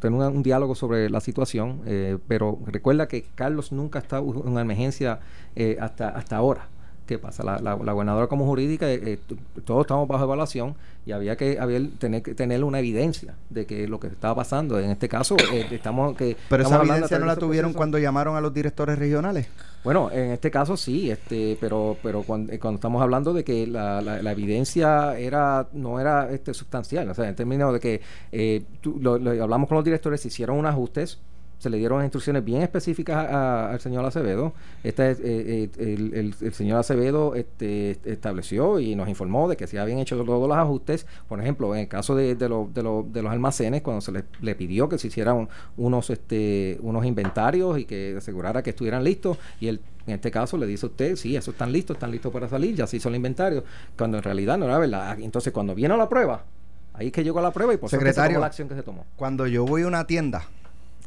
[0.00, 4.60] tener un, diálogo sobre la situación, eh, pero recuerda que Carlos nunca estado en una
[4.60, 5.20] emergencia
[5.56, 6.68] eh, hasta, hasta ahora.
[7.12, 7.44] ¿Qué pasa?
[7.44, 9.18] La, la, gobernadora como jurídica, eh,
[9.66, 13.86] todos estamos bajo evaluación y había que había tener que tener una evidencia de que
[13.86, 14.80] lo que estaba pasando.
[14.80, 15.36] En este caso,
[15.70, 19.46] estamos que Pero esa evidencia no la tuvieron cuando llamaron a los directores regionales.
[19.84, 24.32] Bueno, en este caso sí, este, pero pero cuando, estamos hablando de que la, la,
[24.32, 28.64] evidencia era no era este sustancial, o sea, en términos de que
[29.02, 31.18] lo, hablamos con los directores, se hicieron unos ajustes
[31.62, 34.52] se le dieron instrucciones bien específicas al señor Acevedo.
[34.82, 40.00] Este, eh, eh, el, señor Acevedo este, estableció y nos informó de que se habían
[40.00, 41.06] hecho todos los ajustes.
[41.28, 44.98] Por ejemplo, en el caso de, de, de, los almacenes, cuando se le, pidió que
[44.98, 50.14] se hicieran unos, este, unos inventarios y que asegurara que estuvieran listos, y él en
[50.14, 52.88] este caso le dice a usted, sí, eso están listos, están listos para salir, ya
[52.88, 53.62] se hizo el inventario,
[53.96, 55.16] cuando en realidad no era verdad.
[55.20, 56.44] Entonces, cuando viene la prueba,
[56.92, 58.82] ahí es que llegó la prueba y por eso se tomó la acción que se
[58.82, 59.06] tomó.
[59.14, 60.48] Cuando yo voy a una tienda,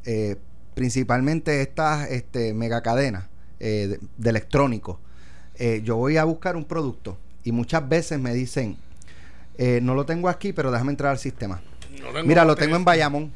[0.05, 0.37] eh,
[0.75, 3.25] principalmente estas este, megacadenas
[3.59, 4.97] eh, de, electrónicos,
[5.55, 8.77] eh, yo voy a buscar un producto y muchas veces me dicen,
[9.57, 11.61] eh, no lo tengo aquí, pero déjame entrar al sistema.
[12.25, 13.31] Mira, lo tengo en Bayamón.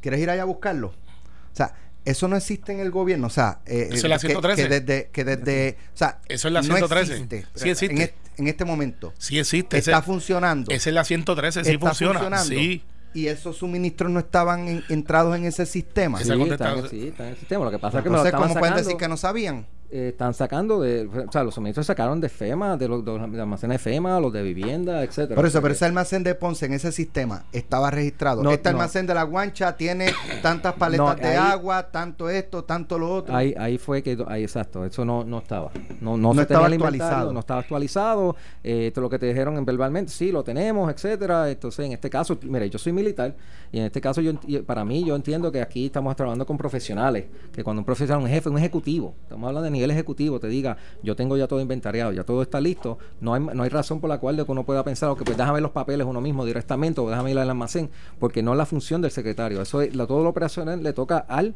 [0.00, 0.88] ¿Quieres ir allá a buscarlo?
[0.88, 3.26] O sea, eso no existe en el gobierno.
[3.26, 4.62] O sea, eso es la 113.
[4.62, 6.94] Que, desde, que desde, o sea, eso es la 113.
[6.94, 8.14] No existe, sí existe.
[8.38, 9.12] En, este, momento.
[9.18, 9.76] Sí existe.
[9.76, 10.70] Está funcionando.
[10.70, 12.38] Esa es la 113, sí funciona.
[12.38, 12.82] Sí
[13.14, 16.18] y esos suministros no estaban entrados en ese sistema.
[16.18, 17.64] Sí, están, sí, en el sistema.
[17.64, 19.66] Lo que pasa es que me lo ¿cómo pueden decir que no sabían?
[19.90, 23.90] Eh, están sacando de, o sea, los suministros sacaron de FEMA, de los, almacenes de
[23.90, 25.34] FEMA, los de vivienda, etcétera.
[25.34, 28.50] Por eso, pero ese almacén de Ponce en ese sistema estaba registrado.
[28.50, 33.34] este almacén de la Guancha tiene tantas paletas de agua, tanto esto, tanto lo otro.
[33.34, 35.70] Ahí, ahí fue que, ahí exacto, eso no, no estaba.
[36.02, 37.32] No, no, estaba actualizado.
[37.32, 38.36] No estaba actualizado.
[38.62, 41.48] Eh, esto lo que te dijeron verbalmente, sí, lo tenemos, etcétera.
[41.50, 43.34] Entonces, en este caso, mire, yo soy militar
[43.72, 44.34] y en este caso, yo
[44.66, 48.28] para mí, yo entiendo que aquí estamos trabajando con profesionales, que cuando un profesional, un
[48.28, 52.12] jefe, un ejecutivo, estamos hablando de nivel ejecutivo te diga, yo tengo ya todo inventariado,
[52.12, 54.64] ya todo está listo, no hay, no hay razón por la cual de que uno
[54.64, 57.90] pueda pensar, que pues déjame los papeles uno mismo directamente o déjame ir al almacén,
[58.18, 59.62] porque no es la función del secretario.
[59.62, 61.54] Eso es, todo lo operacional le toca al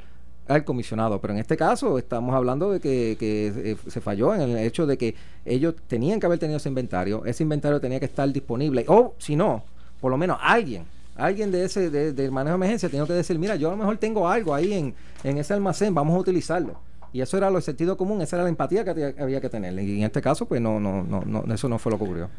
[0.49, 1.21] al comisionado.
[1.21, 4.99] Pero en este caso estamos hablando de que, eh, se falló en el hecho de
[4.99, 9.15] que ellos tenían que haber tenido ese inventario, ese inventario tenía que estar disponible, o
[9.19, 9.65] si no,
[10.01, 10.85] por lo menos alguien,
[11.17, 13.77] alguien de ese de, del manejo de emergencia tenía que decir, mira, yo a lo
[13.77, 16.77] mejor tengo algo ahí en, en ese almacén, vamos a utilizarlo.
[17.13, 19.79] Y eso era lo sentido común, esa era la empatía que había que tener.
[19.81, 22.31] Y en este caso, pues no, no, no, no eso no fue lo que ocurrió.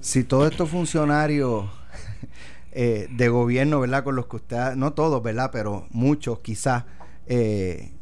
[0.00, 1.66] Si todos estos funcionarios
[2.72, 4.04] eh, de gobierno, ¿verdad?
[4.04, 5.50] Con los que usted, no todos, ¿verdad?
[5.52, 6.84] Pero muchos quizás,
[7.26, 7.92] eh,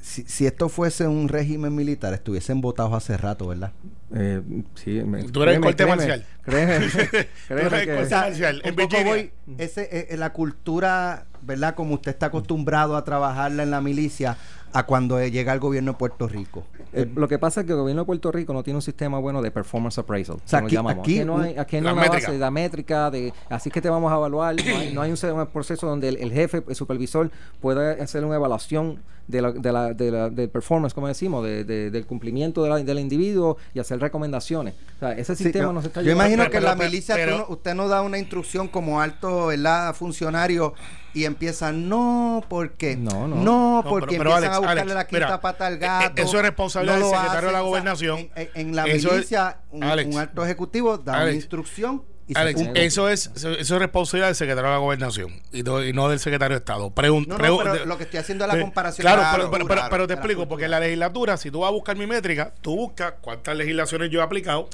[0.00, 3.72] si, si, esto fuese un régimen militar, estuviesen votados hace rato, ¿verdad?
[4.14, 4.40] Eh,
[4.76, 6.24] sí, Tú eres el corte marcial.
[6.42, 6.86] Créeme,
[7.48, 11.74] créeme, que, o sea, en Voy, ese, eh, la cultura, ¿verdad?
[11.74, 14.38] Como usted está acostumbrado a trabajarla en la milicia,
[14.76, 16.64] a cuando llega el gobierno de Puerto Rico.
[16.92, 19.18] Eh, lo que pasa es que el gobierno de Puerto Rico no tiene un sistema
[19.18, 20.36] bueno de performance appraisal.
[20.36, 23.80] O sea, aquí, aquí, no hay, aquí no hay base de métrica, de así que
[23.80, 24.54] te vamos a evaluar.
[24.92, 29.52] No hay, un, proceso donde el, jefe, el supervisor, pueda hacer una evaluación de la,
[29.52, 33.98] de la, de la, del performance, como decimos, de, del cumplimiento del individuo y hacer
[33.98, 34.74] recomendaciones.
[34.96, 37.16] O sea, ese sistema no se está Yo imagino que en la milicia
[37.48, 39.94] usted no da una instrucción como alto ¿verdad?
[39.94, 40.74] funcionario
[41.16, 45.72] y empieza no porque no no, no porque empiezan a buscarle la quinta pata al
[45.72, 48.30] eh, eh, gato eso es responsabilidad del secretario de la gobernación.
[48.36, 54.34] en, la milicia un, alto ejecutivo da una instrucción eso es eso es responsabilidad del
[54.34, 56.90] secretario de la gobernación y no, del secretario de Estado.
[56.90, 57.36] Pregunta,
[57.84, 59.02] lo que estoy haciendo es la comparación.
[59.02, 59.50] Claro,
[59.90, 62.74] pero, te explico, porque en la legislatura, si tú vas a buscar mi métrica, tú
[62.74, 64.68] buscas cuántas legislaciones yo he aplicado,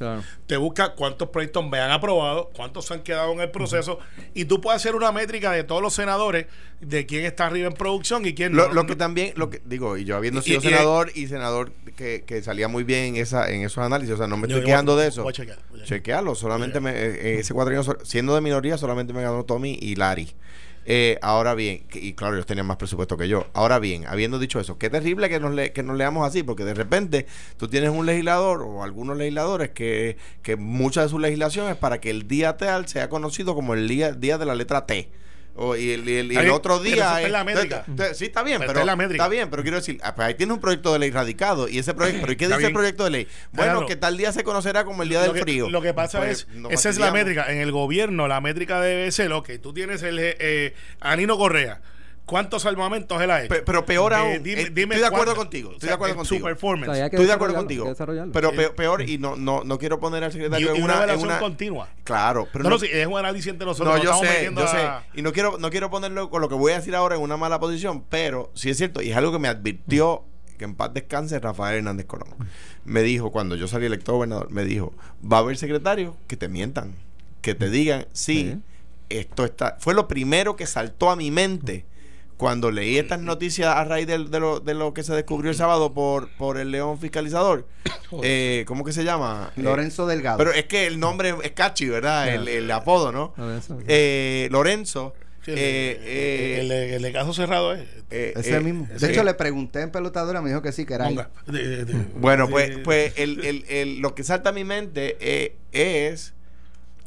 [0.46, 3.98] te buscas cuántos proyectos me han aprobado, cuántos se han quedado en el proceso,
[4.34, 6.46] y tú puedes hacer una métrica de todos los senadores,
[6.80, 8.74] de quién está arriba en producción y quién lo, no.
[8.74, 12.42] Lo que también, lo que digo, y yo habiendo sido senador y senador que, que,
[12.42, 15.08] salía muy bien en, esa, en esos análisis, o sea, no me estoy quedando de
[15.08, 15.24] eso.
[15.84, 20.32] Chequearlo, solamente me, eh, ese cuatrienio, siendo de minoría, solamente me ganó Tommy y Larry.
[20.84, 23.46] Eh, ahora bien, y claro, ellos tenían más presupuesto que yo.
[23.52, 26.74] Ahora bien, habiendo dicho eso, qué terrible que nos, que nos leamos así, porque de
[26.74, 27.26] repente
[27.56, 32.00] tú tienes un legislador o algunos legisladores que, que mucha de su legislación es para
[32.00, 35.08] que el día tal sea conocido como el día, día de la letra T
[35.54, 37.20] O, y el, y el- y el otro pero día.
[37.20, 37.84] en es- la métrica.
[37.84, 38.86] te- te- sí, está bien, Pero pero.
[38.86, 39.22] la métrica.
[39.24, 41.68] Está bien, pero quiero decir, ah, pues ahí tiene un proyecto de ley radicado.
[41.68, 42.20] Y ese proyecto.
[42.22, 43.28] ¿Pero ¿y qué dice el proyecto de ley?
[43.52, 43.86] Bueno, Claro.
[43.86, 45.68] que tal día se conocerá como el día lo del que, frío.
[45.68, 47.52] Lo que pasa Pues, es, esa es la métrica.
[47.52, 51.80] En el gobierno, la métrica debe ser, ok, tú tienes el eh, eh, Anino Correa.
[52.24, 53.48] ¿Cuántos salvamentos él ha hecho?
[53.52, 55.88] Pe- pero peor aún, dime- eh, dime estoy de acuerdo cuánto- contigo, o estoy sea,
[55.90, 56.38] de acuerdo contigo.
[56.38, 56.88] Su performance.
[56.90, 57.92] O sea, Estoy de acuerdo contigo.
[58.32, 58.56] Pero Sí.
[58.56, 61.16] pe- peor, y no, no, no quiero poner al secretario y en una una.
[61.16, 61.88] una- continua.
[62.04, 63.88] Claro, pero no, no, sí, es un análisis entre nosotros.
[63.88, 64.76] No, nos yo estamos sé, metiendo yo sé.
[64.78, 67.22] a- Y no quiero, no quiero ponerlo con lo que voy a decir ahora en
[67.22, 70.24] una mala posición, pero sí es cierto, y es algo que me advirtió,
[70.58, 72.28] que en paz descanse Rafael Hernández Colón.
[72.84, 74.94] Me dijo, cuando yo salí electo gobernador, me dijo,
[75.30, 76.94] va a haber secretarios que te mientan,
[77.40, 78.60] que te digan, sí, Sí.
[79.08, 79.76] esto está...
[79.80, 81.84] Fue lo primero que saltó a mi mente
[82.36, 85.92] cuando leí estas noticias a raíz de, lo, de lo que se descubrió el sábado
[85.92, 87.66] por, por el león fiscalizador.
[88.22, 89.52] Eh, ¿Cómo que se llama?
[89.56, 90.36] Eh, Lorenzo Delgado.
[90.36, 92.28] pero es que el nombre es catchy, ¿verdad?
[92.28, 93.32] El, el apodo, ¿no?
[93.38, 93.78] Lorenzo.
[93.88, 95.14] Eh, Lorenzo.
[95.44, 97.80] Sí, el, eh, eh, el, el- el de caso cerrado es.
[98.10, 98.86] eh, ese eh, mismo.
[98.86, 99.06] De sí.
[99.06, 101.14] hecho, le pregunté en pelotadora, me dijo que sí, que era él.
[101.14, 101.30] Ponga.
[101.46, 105.16] De- de- Bueno, de- pues, pues el, el- el- lo que salta a mi mente
[105.20, 106.34] eh, es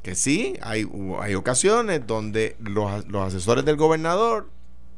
[0.02, 0.86] que sí, hay,
[1.22, 4.50] hay ocasiones donde los, los asesores del gobernador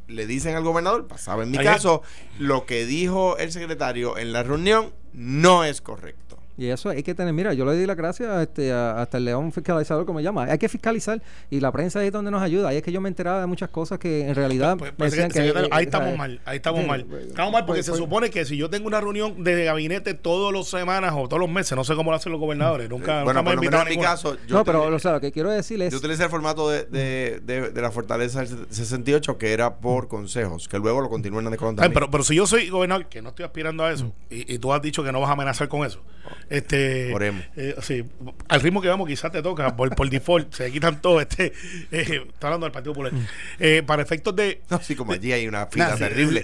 [0.08, 2.02] le dicen al gobernador, pasaba en mi caso,
[2.40, 6.37] lo que dijo el secretario en la reunión no es correcto.
[6.58, 9.26] Y eso hay que tener, mira, yo le di las gracias este, a- hasta el
[9.26, 10.46] león fiscalizador, como se llama.
[10.46, 12.70] Hay que fiscalizar y la prensa es donde nos ayuda.
[12.70, 15.22] Ahí es que yo me enteraba de muchas cosas que en realidad Pues, pues, que...
[15.22, 17.06] secretario, ahí eh, estamos sea, mal, ahí estamos sí, mal.
[17.06, 19.66] pues, Estamos mal porque pues, se pues, supone que si yo tengo una reunión de
[19.66, 22.90] gabinete todas las semanas o todos los meses, no sé cómo lo hacen los gobernadores,
[22.90, 25.00] nunca, Eh, bueno, nunca me lo a en mi caso, yo no, pero utilicé- o
[25.00, 25.92] sea, lo que quiero decir es...
[25.92, 30.08] Yo utilicé el formato de, de, de- de la Fortaleza del 68, que era por
[30.08, 31.10] consejos, que luego lo
[31.58, 31.94] Colón Ay, también.
[31.94, 34.74] pero, pero si yo soy gobernador, que no estoy aspirando a eso, y, y tú
[34.74, 36.02] has dicho que no vas a amenazar con eso,
[36.50, 37.44] este, Oremos.
[37.56, 38.04] eh, sí,
[38.48, 41.54] al ritmo que vamos, quizás te toca, por, por default, se quitan todo, este,
[41.92, 43.12] eh, está hablando del Partido Popular,
[43.60, 44.62] Eh, para efectos de...
[44.70, 46.44] No, sí, como allí hay una fila terrible.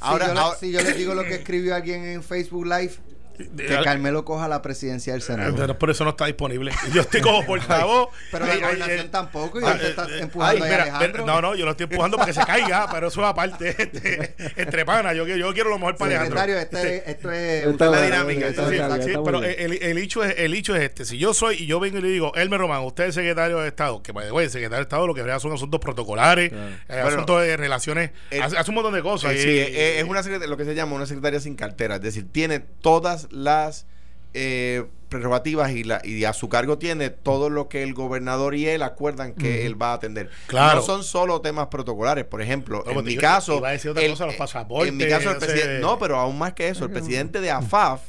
[0.00, 2.92] ahora- si yo les digo lo que escribió alguien en Facebook Live,
[3.36, 5.54] que eh, Carmelo coja la presidencia del Senado.
[5.56, 6.72] Pero por eso no está disponible.
[6.92, 8.08] Yo estoy como portavoz.
[8.30, 10.82] Pero la gobernación eh, tampoco, y ay, usted está eh, empujando ay, ahí a mira,
[10.96, 11.26] Alejandro.
[11.26, 13.74] No, no, yo lo estoy empujando para que se caiga, pero eso es aparte.
[13.84, 16.38] Este, entre panas, yo, yo quiero lo mejor para Alejandro.
[16.40, 20.22] Secretario, este, esto es Está la bueno, dinámica, está Sí, sí, pero el, el hecho
[20.24, 21.04] es, el hecho es este.
[21.04, 23.68] Si yo soy y yo vengo y le digo, Elmer Román, usted es secretario de
[23.68, 26.64] Estado, que way, el secretario de Estado lo que vea son asuntos protocolares, Claro.
[26.68, 29.32] eh, Bueno, asuntos de relaciones, el- hace, hace un montón de cosas.
[29.32, 31.96] Eh, y- sí, eh, es una secretaria- lo que se llama una secretaria sin cartera,
[31.96, 33.86] es decir, tiene todas las
[34.34, 38.66] eh, prerrogativas y, la, y a su cargo tiene todo lo que el gobernador y
[38.66, 40.28] él acuerdan que él va a atender.
[40.48, 40.80] Claro.
[40.80, 43.92] No son solo temas protocolares, por ejemplo, No, en mi yo- caso, iba a decir
[43.92, 46.52] otra el- cosa, los pasaportes, en mi caso el ese- presidente, no, pero aún más
[46.54, 48.00] que eso, el presidente de AFAF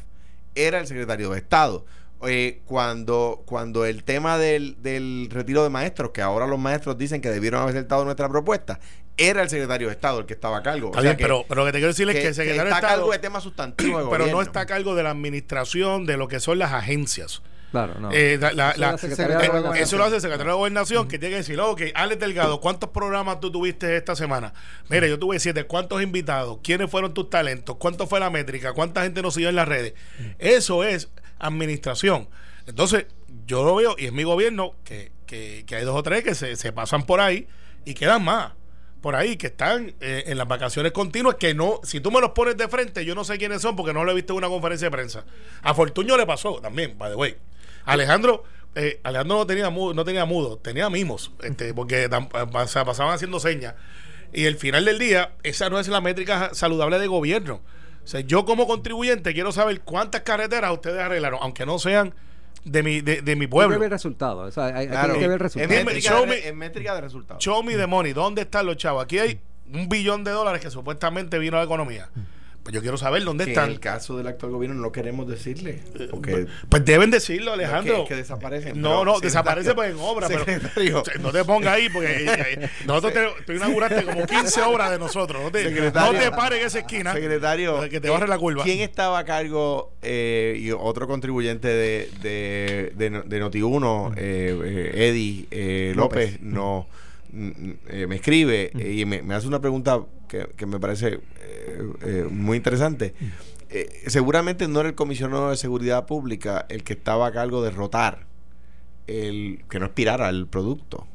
[0.55, 1.85] era el secretario de Estado.
[2.27, 7.21] Eh, cuando, cuando el tema del, del retiro de maestros, que ahora los maestros dicen
[7.21, 8.79] que debieron haber aceptado nuestra propuesta,
[9.17, 10.87] era el secretario de Estado el que estaba a cargo.
[10.87, 12.35] Está O sea bien, que- pero, pero lo que te quiero decir es que, el
[12.35, 12.95] secretario de está a Estado.
[13.01, 16.27] cargo de temas sustantivos de pero no está a cargo de la administración de lo
[16.27, 17.41] que son las agencias.
[17.71, 18.09] Claro, no.
[18.13, 21.37] Eh, la- la- la- eh, eso lo hace el secretario de Gobernación, que tiene que
[21.39, 24.53] decir, ok, Alex Delgado, ¿cuántos programas tú tuviste esta semana?
[24.87, 26.59] Mire, yo tuve siete, ¿cuántos invitados?
[26.63, 27.75] ¿Quiénes fueron tus talentos?
[27.77, 28.71] ¿Cuánto fue la métrica?
[28.71, 29.93] ¿Cuánta gente nos siguió en las redes?
[30.39, 32.29] Eso es administración.
[32.67, 33.07] Entonces,
[33.45, 36.33] yo lo veo, y es mi gobierno, que, que, que hay dos o tres que
[36.33, 37.47] se, se pasan por ahí
[37.83, 38.53] y quedan más
[39.05, 42.31] por ahí que están eh, en las vacaciones continuas que no, si tú me los
[42.31, 44.47] pones de frente, yo no sé quiénes son porque no lo he visto en una
[44.47, 45.25] conferencia de prensa.
[45.61, 47.37] A Fortuño le pasó también, by the way.
[47.83, 52.09] Alejandro, eh, Alejandro no tenía mudo, no tenía mudo, tenía mimos, este, porque
[52.51, 53.75] pasaban haciendo señas.
[54.33, 57.61] Y el final del día, esa no es la métrica saludable de gobierno.
[58.03, 62.15] O sea, yo como contribuyente quiero saber cuántas carreteras ustedes arreglaron, aunque no sean
[62.63, 63.79] de mi, de, de mi Hay que pueblo.
[63.79, 64.39] ver el resultado.
[64.41, 65.13] O sea, hay, hay Claro.
[65.13, 65.69] que ver el en, resultado.
[65.79, 67.43] Dime, métrica show de, me- en métrica de resultados.
[67.43, 68.13] Show me the money.
[68.13, 69.03] ¿Dónde están los chavos?
[69.03, 69.39] Aquí hay
[69.73, 72.09] un billón de dólares que supuestamente vino a la economía.
[72.65, 73.69] Pues yo quiero saber dónde que en están.
[73.69, 75.83] el caso del actual gobierno no queremos decirle.
[76.09, 78.05] Porque Pues deben decirlo, Alejandro.
[78.05, 78.81] que, que desaparecen.
[78.81, 81.03] No, no, desaparece pues en obra, pero secretario.
[81.21, 82.25] no te pongas ahí porque eh,
[82.63, 85.43] eh, nosotros te, tú inauguraste como 15 obras de nosotros.
[85.43, 87.13] No te, no te pares en esa esquina.
[87.13, 88.63] Secretario, que te eh, barre la curva.
[88.63, 95.07] ¿Quién estaba a cargo eh, y otro contribuyente de, de, de, de Noti1, eh, eh,
[95.09, 96.87] Eddie eh, López, no
[97.89, 102.27] eh, me escribe eh, y me, me hace una pregunta que, que me parece eh,
[102.29, 103.13] muy interesante.
[104.07, 108.25] Seguramente no era el comisionado de seguridad pública el que estaba a cargo de rotar
[109.07, 111.07] el que no expirara el producto.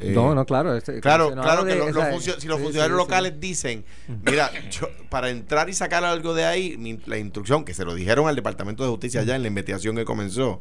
[0.00, 0.74] Eh, No, no, claro.
[0.76, 3.08] este, Claro, claro que de- lo- funcio- si los sí, funcionarios sí, sí.
[3.08, 3.84] locales dicen,
[4.24, 7.94] mira, yo- para entrar y sacar algo de ahí, mi- la instrucción que se lo
[7.94, 10.60] dijeron al Departamento de Justicia ya en la investigación que comenzó,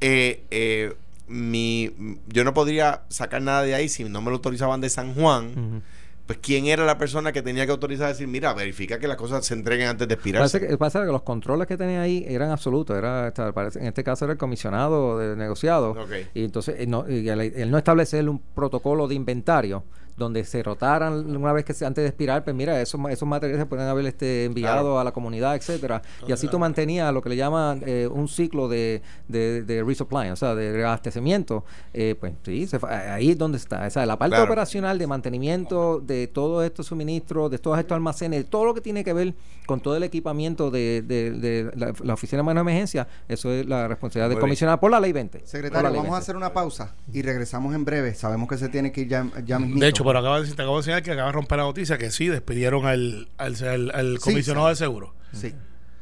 [0.00, 0.94] eh, eh,
[1.28, 5.14] mi, yo no podría sacar nada de ahí si no me lo autorizaban de San
[5.14, 5.82] Juan.
[6.26, 9.16] Pues, ¿quién era la persona que tenía que autorizar a decir, mira, verifica que las
[9.16, 10.58] cosas se entreguen antes de expirarse?
[10.58, 12.98] Parece que, pasa que los controles que tenía ahí eran absolutos.
[12.98, 15.92] Era, en este caso era el comisionado de negociado.
[15.92, 16.12] Ok.
[16.34, 19.84] Y entonces él no, y él, él no establecer un protocolo de inventario
[20.18, 23.62] donde se rotaran una vez que se, antes de expirar, pues mira, esos, esos materiales
[23.62, 24.98] se pueden haber este, enviado Claro.
[25.00, 26.02] a la comunidad, etcétera.
[26.26, 30.30] Y así tú mantenías lo que le llaman eh, un ciclo de, de, de resupply,
[30.30, 31.64] o sea, de reabastecimiento.
[31.94, 33.86] Eh, pues sí, se fa- ahí es donde está.
[33.86, 34.44] O sea, la parte Claro.
[34.44, 39.04] operacional de mantenimiento de todos estos suministros, de todos estos almacenes, todo lo que tiene
[39.04, 39.34] que ver
[39.66, 43.50] con todo el equipamiento de, de- de la, la Oficina de Manejo de Emergencia, eso
[43.52, 45.38] es la responsabilidad del comisionado por la ley 20.
[45.38, 46.22] Por la Secretario, ley vamos a 20.
[46.22, 48.14] hacer una pausa y regresamos en breve.
[48.14, 49.58] Sabemos que se tiene que ir ya, ya.
[49.58, 51.64] De hecho, pero acaba de decir, te acabo de enseñar que acaba de romper la
[51.64, 54.70] noticia que sí despidieron al, al, al- al Sí, comisionado sí.
[54.70, 55.14] de seguro.
[55.32, 55.54] Sí.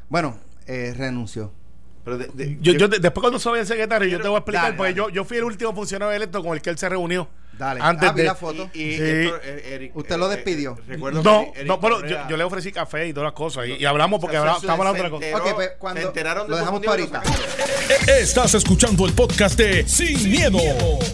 [0.09, 1.53] Bueno, eh, renunció.
[2.05, 4.39] Pero de- de- Yo, yo te- después cuando soy el secretario, yo te voy a
[4.39, 5.03] explicar, Dale, porque dale.
[5.09, 7.29] yo, yo fui el último funcionario electo con el que él se reunió.
[7.59, 7.81] Dale.
[7.83, 8.27] Antes Ah, vi de...
[8.29, 8.71] la foto.
[8.75, 9.03] y- y Sí.
[9.03, 10.79] eh, Eric, Usted lo eh, despidió.
[10.87, 13.67] recuerdo No, que no, pero yo, yo le ofrecí café y todas las cosas.
[13.67, 15.49] Y, y hablamos porque O sea, hablamos- se- estamos hablando de otra cosa.
[15.51, 17.23] Ok, pues, cuando- se enteraron de lo dejamos para ahorita.
[18.21, 20.59] Estás escuchando el podcast de Sin, miedo,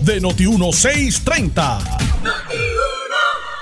[0.03, 1.79] de Noti1630.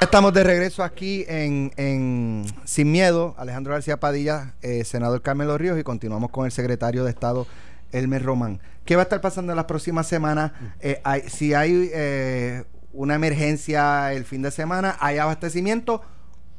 [0.00, 5.78] Estamos de regreso aquí en, en Sin Miedo, Alejandro García Padilla, eh, senador Carmelo Ríos,
[5.78, 7.46] y continuamos con el secretario de Estado,
[7.92, 8.60] Elmer Román.
[8.86, 10.52] ¿Qué va a estar pasando en las próximas semanas?
[10.80, 16.00] Eh, hay- si hay eh, una emergencia el fin de semana, ¿hay abastecimiento?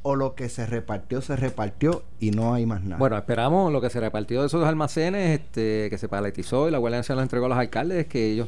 [0.03, 2.97] ¿O lo que se repartió, se repartió y no hay más nada?
[2.97, 6.77] Bueno, esperamos lo que se repartió de esos almacenes, este, que se paletizó y la
[6.77, 8.47] Guardia Nacional los entregó a los alcaldes, que ellos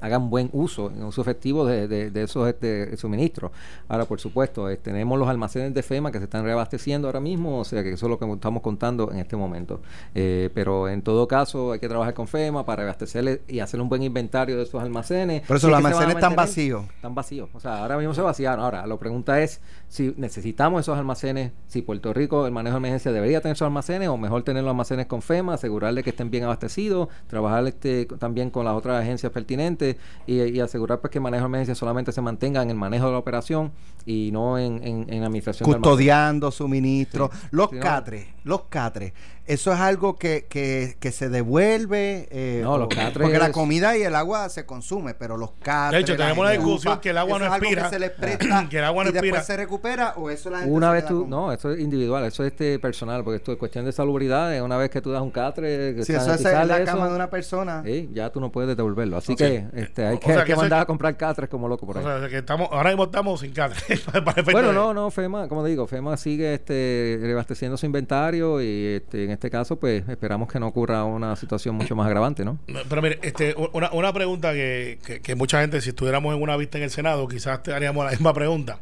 [0.00, 3.50] hagan buen uso, en uso efectivo de, de- de esos este, suministros.
[3.88, 7.60] Ahora, por supuesto, eh, tenemos los almacenes de FEMA que se están reabasteciendo ahora mismo,
[7.60, 9.80] o sea que eso es lo que estamos contando en este momento.
[10.14, 13.88] Eh, pero en todo caso, hay que trabajar con FEMA para reabastecerle y hacer un
[13.88, 15.42] buen inventario de esos almacenes.
[15.46, 16.84] Por eso los almacenes están vacíos.
[16.94, 17.48] Están vacíos.
[17.54, 18.64] O sea, ahora mismo se vaciaron.
[18.64, 23.12] Ahora, la pregunta es si necesitamos esos almacenes, si Puerto Rico, el manejo de emergencia,
[23.12, 26.44] debería tener esos almacenes o mejor tener los almacenes con FEMA, asegurarle que estén bien
[26.44, 29.85] abastecidos, trabajar este, también con las otras agencias pertinentes
[30.26, 33.06] y, y asegurar pues que el manejo de emergencia solamente se mantenga en el manejo
[33.06, 33.72] de la operación
[34.04, 37.48] y no en, en, en la administración custodiando suministros, Sí.
[37.50, 37.82] los Sí, no.
[37.82, 39.12] catres, los catres.
[39.46, 42.26] Eso es algo que, que, que se devuelve.
[42.32, 46.04] eh, No, los catres Porque la comida y el agua se consume, pero los catres.
[46.04, 47.84] De hecho, tenemos la discusión que el agua no expira.
[47.84, 49.44] que se les presta Que el agua no y después expira.
[49.44, 52.24] se recupera o eso la gente Una se vez tú, con- no, eso es individual,
[52.24, 55.22] eso es este personal, porque esto es cuestión de salubridad, una vez que tú das
[55.22, 57.84] un catre, que Si eso es en la eso, cama de una persona.
[58.12, 59.16] ya tú no puedes devolverlo.
[59.16, 61.16] Así sea, este, hay o que, sea, hay que que eso mandar es- a comprar
[61.16, 62.20] catres como loco por O ahí.
[62.20, 63.52] sea, que estamos, ahora mismo estamos sin.
[63.56, 68.96] Para efecto Bueno, no, no, FEMA, como digo, FEMA sigue este, reabasteciendo su inventario y
[68.96, 72.58] este, en este caso, pues esperamos que no ocurra una situación mucho más agravante, ¿no?
[72.88, 76.56] Pero mire, este, una, una pregunta que, que- que mucha gente, si estuviéramos en una
[76.56, 78.80] vista en el Senado, quizás te haríamos la misma pregunta.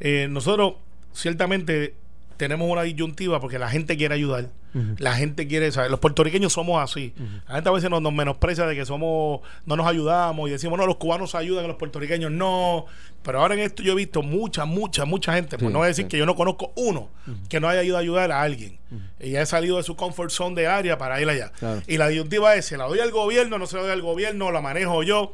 [0.00, 0.74] Eh, nosotros,
[1.12, 1.94] ciertamente,
[2.38, 4.48] tenemos una disyuntiva porque la gente quiere ayudar.
[4.98, 5.90] La gente quiere, ¿sabes?
[5.90, 7.12] Los puertorriqueños somos así.
[7.48, 10.78] La gente a veces nos, nos menosprecia de que somos, no nos ayudamos y decimos,
[10.78, 12.30] no, los cubanos ayudan a los puertorriqueños.
[12.30, 12.86] No.
[13.24, 16.08] Pero ahora en esto yo he visto mucha, mucha, mucha gente, Sí, no decir sí.
[16.08, 17.10] que yo no conozco uno
[17.48, 18.78] que no haya ido a ayudar a alguien.
[19.20, 21.50] Y ha salido de su comfort zone de área para ir allá.
[21.58, 21.82] Claro.
[21.88, 24.52] Y la disyuntiva es, ¿se la doy al gobierno no se la doy al gobierno?
[24.52, 25.32] ¿La manejo yo?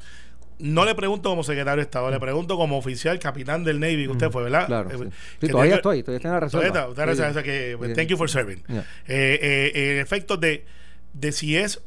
[0.59, 4.11] No le pregunto como secretario de Estado, le pregunto como oficial, capitán del Navy, que
[4.13, 4.67] usted fue, ¿verdad?
[4.67, 5.05] Claro, Eh, sí.
[5.41, 6.61] que todavía estoy, todavía estoy en la reserva.
[6.63, 7.95] Todavía está, usted Sí, que, Sí.
[7.95, 8.63] thank you for serving.
[8.69, 8.81] Yeah.
[9.09, 10.65] Eh, eh, eh, efectos de,
[11.13, 11.83] de si es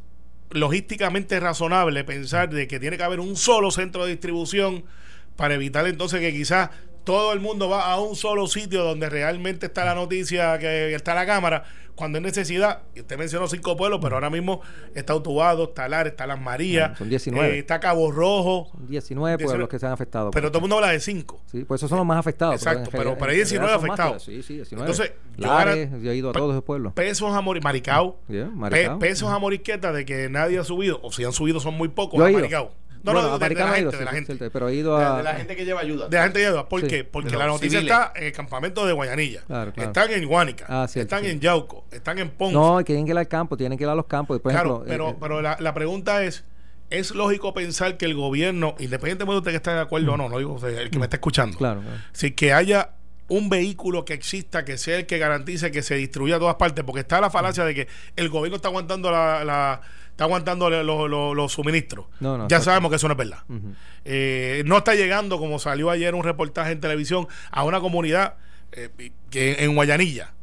[0.51, 4.83] logísticamente razonable pensar de que tiene que haber un solo centro de distribución
[5.35, 6.69] para evitar entonces que quizás
[7.07, 11.15] todo el mundo va a un solo sitio donde realmente está la noticia, que está
[11.15, 11.63] la cámara,
[11.95, 12.81] cuando es necesidad.
[12.95, 14.59] Y usted mencionó cinco pueblos, pero ahora mismo
[14.93, 17.55] está Utubado, está Lar, está Las Marías, Son 19.
[17.55, 20.31] eh, está Cabo Rojo, 19 pueblos que se han afectado.
[20.31, 21.39] pero todo el mundo habla de cinco.
[21.49, 22.55] Sí, pues esos son los más afectados.
[22.55, 24.23] Exacto, pero- en- pero hay en 19 realidad son más afectados.
[24.23, 24.91] Sí, sí, 19.
[24.91, 26.91] Entonces, yo Lares, yo he ido a todos esos pueblos.
[26.91, 28.99] Pesos a morir, Maricao, Yeah, Pe- Maricao.
[28.99, 32.19] pesos a morisqueta de que nadie ha subido, o si han subido son muy pocos
[32.19, 32.29] Yo a.
[32.31, 32.73] Maricao.
[33.13, 34.35] No, Bueno, no, de, la gente, de la gente.
[34.35, 35.17] cierto, Pero he ido a...
[35.17, 36.07] de la gente que lleva ayuda.
[36.09, 36.67] De la gente de ayuda.
[36.69, 36.87] ¿Por Sí.
[36.87, 37.03] qué?
[37.03, 37.97] Porque la noticia civiles.
[37.97, 39.41] está en el campamento de Guayanilla.
[39.47, 39.89] Claro, claro.
[39.89, 40.65] Están en Guánica.
[40.67, 41.31] Ah, cierto, están sí.
[41.31, 41.85] en Yauco.
[41.91, 42.53] Están en Ponce.
[42.53, 44.37] No, tienen que ir al campo, tienen que ir a los campos.
[44.37, 46.43] y, Por claro, ejemplo, pero, eh, pero la, la pregunta es:
[46.89, 50.29] ¿es lógico pensar que el gobierno, independientemente de usted que esté de acuerdo o no,
[50.29, 51.57] no digo o sea, el que me está escuchando, Mm.
[51.59, 51.97] Claro, claro.
[52.13, 52.91] si que haya
[53.29, 56.85] un vehículo que exista, que sea el que garantice que se distribuya a todas partes,
[56.85, 59.81] porque está la falacia de que el gobierno está aguantando la, la-
[60.17, 62.07] está aguantando los, los- los suministros.
[62.19, 63.43] No, no, ya sabemos que eso no es verdad.
[64.03, 68.33] Eh, no está llegando, como salió ayer un reportaje en televisión, a una comunidad
[68.71, 68.89] eh,
[69.29, 70.33] que en Guayanilla,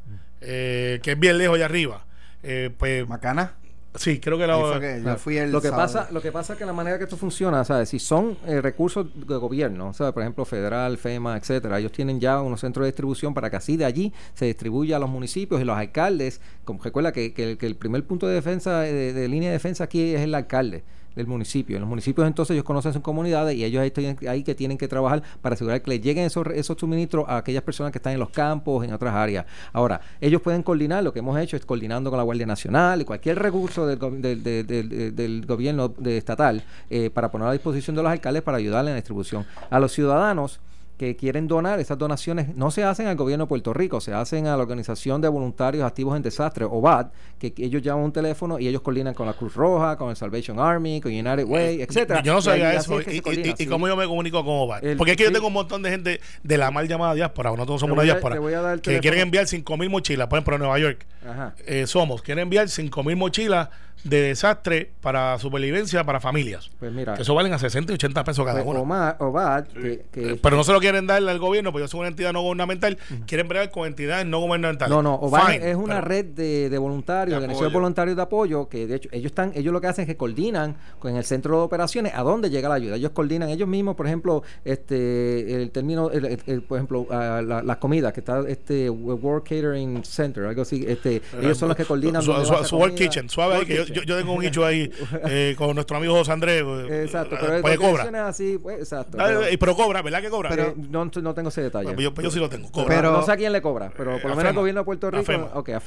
[0.40, 2.05] eh, que es bien lejos allá arriba.
[2.44, 3.55] Eh, pues Macana.
[3.97, 4.80] Sí, creo que fue la.
[4.80, 5.18] que yo Claro.
[5.18, 5.86] fui el lo que sábado.
[5.92, 8.61] pasa lo que pasa es que la manera que esto funciona sabes si son eh,
[8.61, 10.12] recursos de gobierno ¿sabes?
[10.12, 13.76] por ejemplo federal FEMA etcétera ellos tienen ya unos centros de distribución para que así
[13.76, 17.57] de allí se distribuya a los municipios y los alcaldes como recuerda que, que el-
[17.59, 20.34] que el primer punto de defensa eh, de, de línea de defensa aquí es el
[20.34, 20.82] alcalde
[21.14, 21.76] del municipio.
[21.76, 24.88] En los municipios entonces ellos conocen sus comunidades y ellos ahí, ahí que tienen que
[24.88, 28.20] trabajar para asegurar que le lleguen esos, esos suministros a aquellas personas que están en
[28.20, 29.46] los campos, en otras áreas.
[29.72, 33.04] Ahora, ellos pueden coordinar, lo que hemos hecho es coordinando con la Guardia Nacional y
[33.04, 38.02] cualquier recurso del- del- del- del gobierno de estatal eh, para poner a disposición de
[38.02, 39.44] los alcaldes para ayudarle en la distribución.
[39.70, 40.60] A los ciudadanos
[41.05, 44.46] que quieren donar, esas donaciones no se hacen al gobierno de Puerto Rico, se hacen
[44.46, 48.68] a la Organización de Voluntarios Activos en Desastre, OVAD, que, ellos llaman un teléfono y
[48.68, 52.22] ellos coordinan con la Cruz Roja, con el Salvation Army, con United Way, etcétera.
[52.22, 52.98] Yo no sabía eso.
[53.00, 53.66] es que Y, coordina, y- y sí.
[53.66, 54.84] cómo yo me comunico con Oval.
[54.84, 57.50] El- Porque es que yo tengo un montón de gente de la mal llamada diáspora.
[57.50, 58.36] Nosotros somos una a- diáspora.
[58.36, 59.00] a que teléfono.
[59.00, 60.26] quieren enviar 5 mil mochilas.
[60.28, 61.07] Por ejemplo, en Nueva York.
[61.28, 61.55] Ajá.
[61.66, 62.22] eh, somos.
[62.22, 63.68] Quieren enviar 5 mil mochilas
[64.05, 66.70] de desastre para supervivencia para familias.
[66.78, 68.82] Pues mira, Que eso valen a 60 y 80 pesos cada pues uno.
[68.82, 71.88] Omar- OVAD, que, que- Eh, Pero no se lo quieren darle al gobierno, porque yo
[71.88, 72.98] soy una entidad no gubernamental.
[73.26, 74.90] Quieren bregar con entidades no gubernamentales.
[74.94, 78.22] No, no, OVAD Fine, es una pero- red de, de voluntarios, De organizaciones voluntarios de
[78.22, 81.24] apoyo, que de hecho ellos están, ellos lo que hacen es que coordinan con el
[81.24, 82.96] centro de operaciones a dónde llega la ayuda.
[82.96, 87.62] Ellos coordinan ellos mismos, por ejemplo, este el término, el- el- el- por ejemplo, la-
[87.62, 91.84] las comidas, que está este World Catering Center, algo así, este, ellos son los que
[91.84, 92.22] coordinan.
[92.22, 92.32] Su,
[92.64, 92.94] su- World.
[92.94, 93.93] Kitchen, suave ahí, que yo, Kitchen.
[93.95, 94.90] Yo, yo tengo un hecho ahí
[95.28, 96.62] eh, con nuestro amigo José Andrés.
[96.66, 98.28] eh, Exacto, eh, pero pues cobra.
[98.28, 99.16] así, pues, exacto.
[99.20, 100.51] Ah, pero- y pero cobra, ¿verdad que cobra?
[100.51, 101.92] pero Eh, no, no tengo ese detalle.
[101.95, 102.70] pues yo, pues yo sí lo tengo.
[102.70, 102.97] Cobra.
[102.97, 104.84] Pero- no sé a quién le cobra, pero Eh, por lo menos el gobierno de
[104.84, 105.32] Puerto Rico.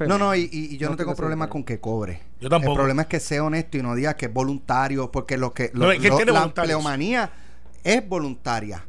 [0.08, 2.22] No, no, y, y- yo no, No tengo problema con que cobre.
[2.40, 2.72] Yo tampoco.
[2.74, 5.72] El problema es que sea honesto y no diga que es voluntario, porque lo que
[5.74, 6.54] No, lo- es que lo- la voluntarios.
[6.78, 7.32] pleomanía
[7.84, 8.84] es voluntaria.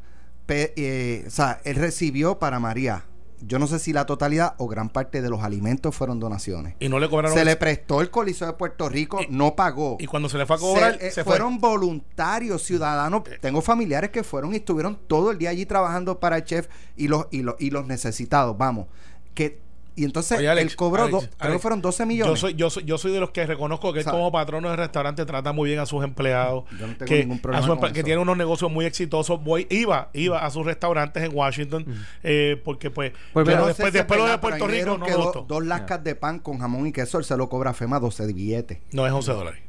[0.46, 3.04] Pe- eh, o sea, él recibió para María,
[3.40, 6.74] yo no sé si la totalidad o gran parte de los alimentos fueron donaciones.
[6.80, 7.36] Y no le cobraron.
[7.36, 9.96] Se le prestó el Coliseo de Puerto Rico, Y- no pagó.
[10.00, 11.32] y cuando se le fue a cobrar, Se- eh, se, fue.
[11.34, 13.22] fueron voluntarios ciudadanos.
[13.40, 17.08] Tengo familiares que fueron y estuvieron todo el día allí trabajando para el chef y
[17.08, 18.56] los y los, y los necesitados.
[18.58, 18.86] Vamos,
[19.34, 19.60] que
[19.98, 22.32] y entonces Oye, Alex, él cobró, Alex, do- creo que Alex, fueron 12 millones.
[22.34, 24.76] Yo soy, yo, soy, yo soy de los que reconozco que él como patrono de
[24.76, 26.64] restaurante trata muy bien a sus empleados.
[26.78, 28.04] Yo no tengo que, ningún problema a su con que eso.
[28.04, 29.42] tiene unos negocios muy exitosos.
[29.42, 31.84] Voy, iba, iba a sus restaurantes en Washington
[32.22, 33.12] eh, porque pues...
[33.32, 35.44] Pues pero después, es después lo de Puerto Rico no que me gustó.
[35.48, 38.26] dos lascas de pan con jamón y queso, él se lo cobra a FEMA 12
[38.26, 38.78] de billetes.
[38.92, 39.60] No es 11 dólares.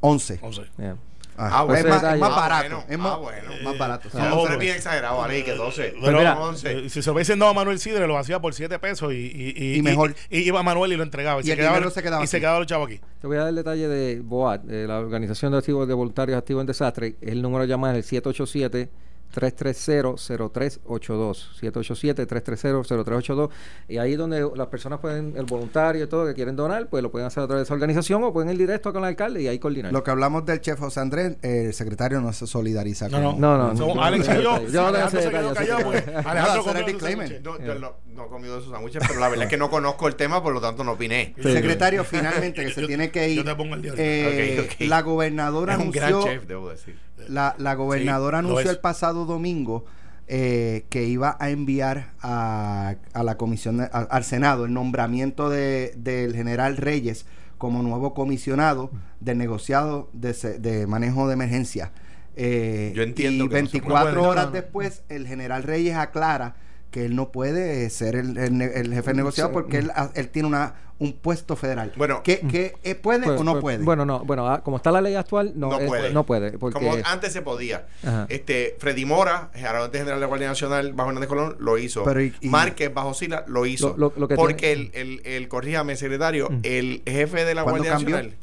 [0.00, 0.38] 11.
[0.42, 0.62] 11.
[0.78, 0.96] Yeah.
[1.36, 1.78] Ah, Ah, bueno.
[1.80, 2.76] es, más, es más barato.
[2.76, 3.02] Ah, es bueno.
[3.02, 3.50] más, Ah, bueno.
[3.64, 4.08] más barato.
[4.14, 4.54] Ah, No, hombre.
[4.54, 5.94] es bien exagerado, Ale, que 12.
[6.00, 6.72] Pero mira, 11.
[6.86, 9.16] Eh, Si se lo hubiesen dado a Manuel Sidre, lo hacía por 7 pesos y,
[9.56, 10.14] y, Y mejor.
[10.30, 11.40] Y, iba Manuel y lo entregaba.
[11.40, 12.42] Y, Y se, quedaba, se quedaba y se aquí.
[12.42, 13.00] quedaba los chavos aquí.
[13.20, 16.36] Te voy a dar el detalle de BOAD, de la Organización de Activos de Voluntarios
[16.38, 17.16] Activos en Desastre.
[17.20, 18.90] El número de llamada es el 787
[19.32, 23.48] 330-0382 787-330-0382
[23.88, 27.10] y ahí donde las personas pueden, el voluntario y todo que quieren donar, pues lo
[27.10, 29.48] pueden hacer a través de esa organización o pueden ir directo con el alcalde y
[29.48, 29.92] ahí coordinar.
[29.92, 33.40] Lo que hablamos del chef José Andrés, eh, el secretario no se solidariza No, con
[33.40, 33.56] no.
[33.56, 34.52] No, no, Somos no, Alex no, y yo.
[34.60, 37.28] no, yo no Alejandro se quedó callado porque que- Alejandro comió disclaimer.
[37.28, 37.60] sándwiches.
[37.60, 40.08] No, yo no, no he comido esos sándwiches, pero la verdad es que no conozco
[40.08, 41.34] el tema, por lo tanto no opiné.
[41.36, 43.36] El secretario finalmente que se Yo- tiene que ir.
[43.38, 44.68] yo te pongo el día eh.
[44.80, 46.98] La gobernadora Es un gran chef, debo decir.
[47.28, 49.84] La, la gobernadora Sí, anunció el pasado domingo
[50.28, 55.92] eh, que iba a enviar a, a la comisión a- al Senado el nombramiento de,
[55.96, 57.26] del general Reyes
[57.58, 58.90] como nuevo comisionado
[59.20, 61.92] del negociado de, se- de manejo de emergencia.
[62.34, 64.22] Eh, Yo entiendo y que no se 24 puede.
[64.22, 66.54] No, horas después el general Reyes aclara
[66.92, 69.54] que él no puede ser el, el ne- el jefe de negociado Sí.
[69.54, 71.90] porque él, él tiene una un puesto federal.
[71.96, 72.22] Bueno.
[72.22, 73.78] que, que, eh, puede Pues- o no pues, puede.
[73.78, 76.12] Bueno, no, bueno, ah, como está la ley actual, no, No eh, puede.
[76.12, 77.86] no puede, porque Como antes se podía.
[78.06, 78.26] Ajá.
[78.28, 82.04] Este, Freddy Mora, gerente general de la Guardia Nacional bajo Hernández Colón, lo hizo.
[82.04, 83.96] Pero y- y- Márquez bajo Sila lo hizo.
[83.98, 86.60] Lo- lo- lo que porque tiene- el, el, el, corríjame, secretario, Mm.
[86.62, 88.16] el jefe de la ¿Cuándo Guardia cambió?
[88.18, 88.38] Nacional,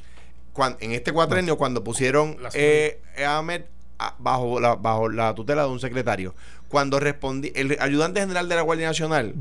[0.52, 3.62] cuan- en este cuatrenio, cuando pusieron La eh, a Ahmed
[4.18, 6.34] bajo la, bajo la tutela de un secretario,
[6.70, 9.34] cuando respondí, el ayudante general de la Guardia Nacional,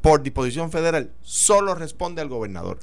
[0.00, 2.78] por disposición federal, solo responde al gobernador.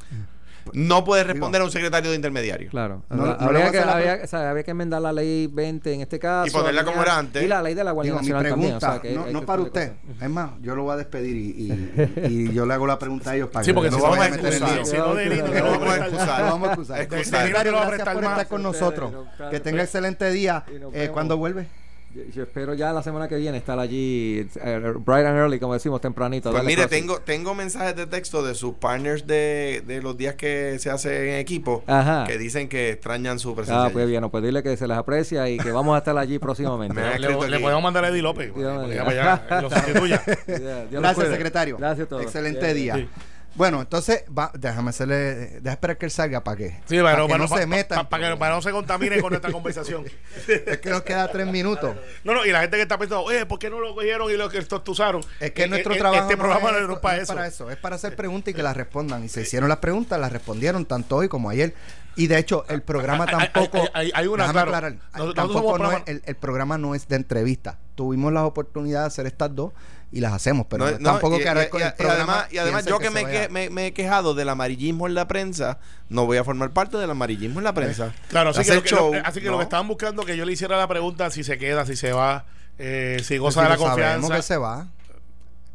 [0.73, 2.71] No puede responder a un secretario de intermediario.
[2.71, 3.03] Claro.
[3.11, 6.47] No- Habría- no que, o sea, habría que enmendar la ley 20 en este caso.
[6.47, 7.43] Y ponerla como era antes.
[7.43, 8.73] Y la ley de la Guardia Digo, mi Nacional también.
[8.75, 9.93] o pregunta, sea, que no, no que para usted.
[10.07, 10.23] cosas.
[10.23, 13.29] Es más, yo lo voy a despedir y, y, y yo le hago la pregunta
[13.29, 15.13] a ellos para Sí, que porque no si se vamos vaya a excusar, si no,
[15.13, 16.39] Denito, No, no, vamos a vamos a prestar excusar.
[16.39, 17.07] Lo vamos a excusar.
[17.49, 17.93] Gracias por
[18.25, 19.13] estar con nosotros.
[19.51, 20.63] Que tenga excelente día.
[20.93, 21.09] Eh.
[21.13, 21.67] ¿Cuándo vuelve?
[22.15, 25.73] Yo, yo espero ya la semana que viene estar allí, eh, bright and early, como
[25.73, 26.49] decimos, tempranito.
[26.49, 30.79] Pues mire, tengo, tengo mensajes de texto de sus partners de, de los días que
[30.79, 32.23] se hace en equipo Ajá.
[32.25, 33.83] que dicen que extrañan su presencia.
[33.83, 34.11] Ah, pues allí.
[34.11, 36.95] bien, pues dile que se les aprecia y que vamos a estar allí próximamente.
[36.95, 38.55] Me Le, podemos mandar a Eddie López.
[38.55, 40.23] Dios para allá, lo sustituya.
[40.89, 41.75] Dios Gracias, secretario.
[41.77, 42.23] Gracias a todos.
[42.23, 42.95] Excelente día.
[42.95, 43.09] Sí.
[43.55, 45.61] Bueno, entonces, va, déjame hacerle.
[45.61, 48.07] Deja esperar que él salga para que, Sí, para que no se meta.
[48.09, 50.03] para- que, para no se contamine con nuestra conversación.
[50.47, 51.95] Es que nos queda tres minutos.
[52.25, 54.35] No, no, y la gente que está pensando, oye, ¿por qué no lo cogieron y
[54.35, 55.21] lo que estos usaron?
[55.39, 57.33] Es que Eh, nuestro eh, trabajo Este no programa es, no es para eso.
[57.33, 59.23] para eso, es para hacer preguntas y que las respondan.
[59.23, 61.73] Y se hicieron las preguntas, las respondieron tanto hoy como ayer.
[62.17, 63.77] Y de hecho, el programa Hay- hay- tampoco.
[63.77, 64.69] hay- hay- hay una, claro.
[64.75, 64.95] aclarar,
[65.33, 67.77] tampoco no es- el, el programa no es de entrevista.
[67.95, 69.71] Tuvimos la oportunidad de hacer estas dos
[70.11, 72.85] y las hacemos, pero No, no, tampoco y- que y- y- y además, y además
[72.85, 75.79] yo que, se me, que- me- me he quejado del amarillismo en la prensa,
[76.09, 78.13] no voy a formar parte del amarillismo en la prensa.
[78.29, 79.57] Claro, así que, lo que, show, lo- así que lo no.
[79.57, 82.45] que estaban buscando que yo le hiciera la pregunta si se queda, si se va,
[82.77, 83.99] eh, si Pues goza si de la lo sabemos
[84.29, 84.35] confianza.
[84.35, 84.87] que se va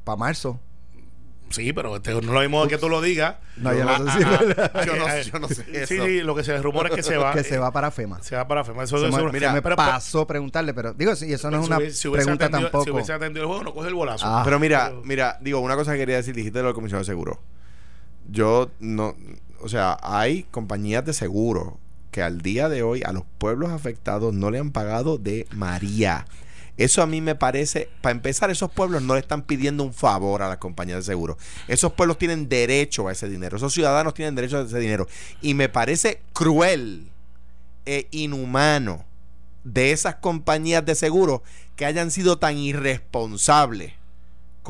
[0.04, 0.58] para marzo.
[1.50, 3.36] Sí, pero este, no lo mismo que tú lo digas.
[3.56, 5.54] No, yo no sé Ah, ah, ah, Yo no- eh, yo no sé
[5.86, 6.04] Sí, eso.
[6.06, 7.32] sí, lo que se rumora es que se va.
[7.34, 8.22] que se eh, va para FEMA.
[8.22, 8.84] Se va para FEMA.
[8.84, 11.58] Eso, Se eso- me, mira, se me pero- pasó preguntarle, pero digo, si eso no
[11.58, 12.84] es si una hubiese- si hubiese pregunta atendido- tampoco.
[12.84, 14.24] Si hubiese atendido el juego, no coge el bolazo.
[14.26, 14.42] Ah.
[14.44, 17.04] Pero mira, Pero- mira, digo, una cosa que quería decir, dijiste de la Comisión de
[17.04, 17.40] Seguro.
[18.28, 19.16] Yo no,
[19.60, 21.78] o sea, hay compañías de seguro
[22.12, 26.26] que al día de hoy a los pueblos afectados no le han pagado de María.
[26.80, 30.40] Eso a mí me parece, para empezar, esos pueblos no le están pidiendo un favor
[30.40, 31.36] a las compañías de seguro.
[31.68, 33.58] Esos pueblos tienen derecho a ese dinero.
[33.58, 35.06] Esos ciudadanos tienen derecho a ese dinero.
[35.42, 37.10] Y me parece cruel
[37.84, 39.04] e inhumano
[39.62, 41.42] de esas compañías de seguro
[41.76, 43.92] que hayan sido tan irresponsables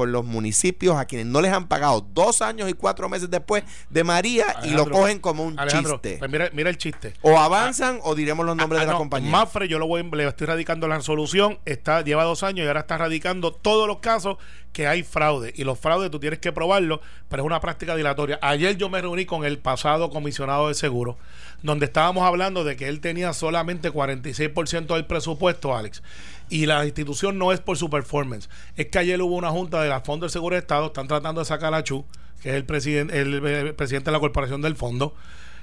[0.01, 3.65] con los municipios a quienes no les han pagado dos años y cuatro meses después
[3.91, 6.17] de María y lo cogen como un Alejandro, chiste.
[6.19, 7.13] pues mira, mira el chiste.
[7.21, 9.31] O avanzan o diremos los nombres Ah, de la no, compañía.
[9.31, 12.81] Mafre, yo lo voy, le estoy radicando la resolución, está, lleva dos años y ahora
[12.81, 14.39] está radicando todos los casos
[14.73, 15.53] que hay fraude.
[15.55, 18.39] Y los fraudes tú tienes que probarlo, pero es una práctica dilatoria.
[18.41, 21.19] Ayer yo me reuní con el pasado comisionado de seguro,
[21.63, 26.03] donde estábamos hablando de que él tenía solamente 46% del presupuesto, Alex.
[26.51, 28.51] Y la institución no es por su performance.
[28.77, 31.41] Es que ayer hubo una junta de la Fondo del Seguro de Estado, están tratando
[31.41, 32.05] de sacar a Chu,
[32.43, 35.15] que es el, presidente el, eh, presidente de la corporación del fondo.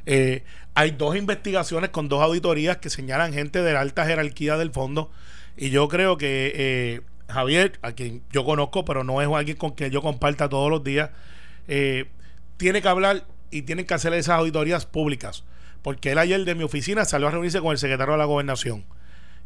[0.06, 4.72] Eh, hay dos investigaciones con dos auditorías que señalan gente de la alta jerarquía del
[4.72, 5.12] fondo.
[5.58, 9.72] Y yo creo que eh, Javier, a quien yo conozco, pero no es alguien con
[9.72, 11.10] quien yo comparta todos los días,
[12.56, 15.44] tiene que hablar y tienen que hacer esas auditorías públicas.
[15.82, 18.86] Porque él ayer de mi oficina salió a reunirse con el secretario de la gobernación.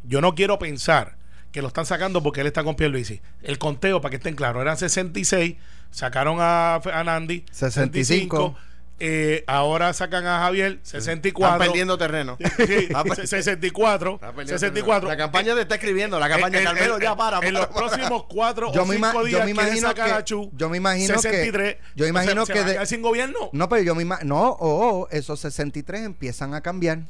[0.04, 1.16] Yo no quiero pensar
[1.52, 3.20] que lo están sacando porque él está con Pierluisi.
[3.42, 5.56] El conteo, para que estén claros, eran 66,
[5.90, 8.56] sacaron a, a Nandi, 65.
[9.04, 11.54] eh, ahora sacan a Javier, 64.
[11.56, 12.38] Están perdiendo terreno.
[12.38, 14.14] Sí, Está per- 64.
[14.14, 15.00] está perdiendo 64.
[15.00, 15.10] terreno.
[15.10, 17.36] La campaña te está escribiendo, la campaña En- en- Carmelo, ya para.
[17.38, 17.74] En para, los para.
[17.86, 20.50] próximos cuatro Yo o me, cinco ima- yo días me imagino sacar a que Chu.
[20.54, 21.74] yo me imagino 63.
[21.74, 23.50] que yo imagino se, que se a de- sin gobierno.
[23.52, 27.00] no pero yo me imagino no o o esos 63 empiezan a cambiar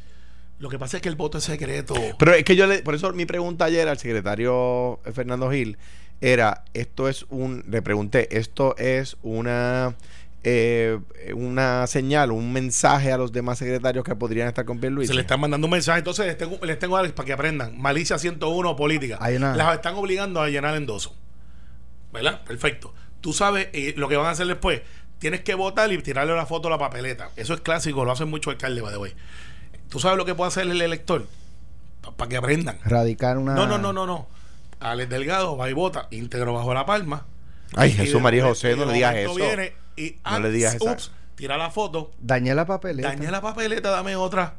[0.63, 1.93] Lo que pasa es que el voto es secreto.
[2.21, 5.77] Pero es que yo le, por eso mi pregunta ayer al secretario Fernando Gil
[6.21, 9.97] era, esto es un, le pregunté, esto es una
[10.45, 11.01] eh,
[11.35, 15.09] una señal, un mensaje a los demás secretarios que podrían estar con Pierluisi.
[15.09, 15.99] Se le están mandando un mensaje.
[15.99, 17.77] Entonces les tengo, les tengo Alex, para que aprendan.
[17.81, 19.19] Malicia 101 política.
[19.29, 21.17] Las están obligando a llenar endoso.
[22.13, 22.45] ¿Verdad?
[22.45, 22.95] Perfecto.
[23.21, 24.83] Tú sabes eh, lo que van a hacer después.
[25.19, 27.31] Tienes que votar y tirarle una foto a la papeleta.
[27.35, 29.13] Eso es clásico, lo hacen muchos alcaldes, by the way.
[29.93, 31.27] ¿Tú sabes lo que puede hacer el elector?
[32.17, 32.79] Para que aprendan.
[32.83, 34.27] radicar una No, no, no, no, no.
[34.81, 37.27] Alex Delgado va y vota íntegro bajo la palma.
[37.77, 39.35] Ay, Y Jesús de María José, no de le digas eso.
[39.35, 43.91] viene y, No le digas ups, tira la foto, dañé la papeleta dañé la papeleta,
[43.91, 44.55] dame otra.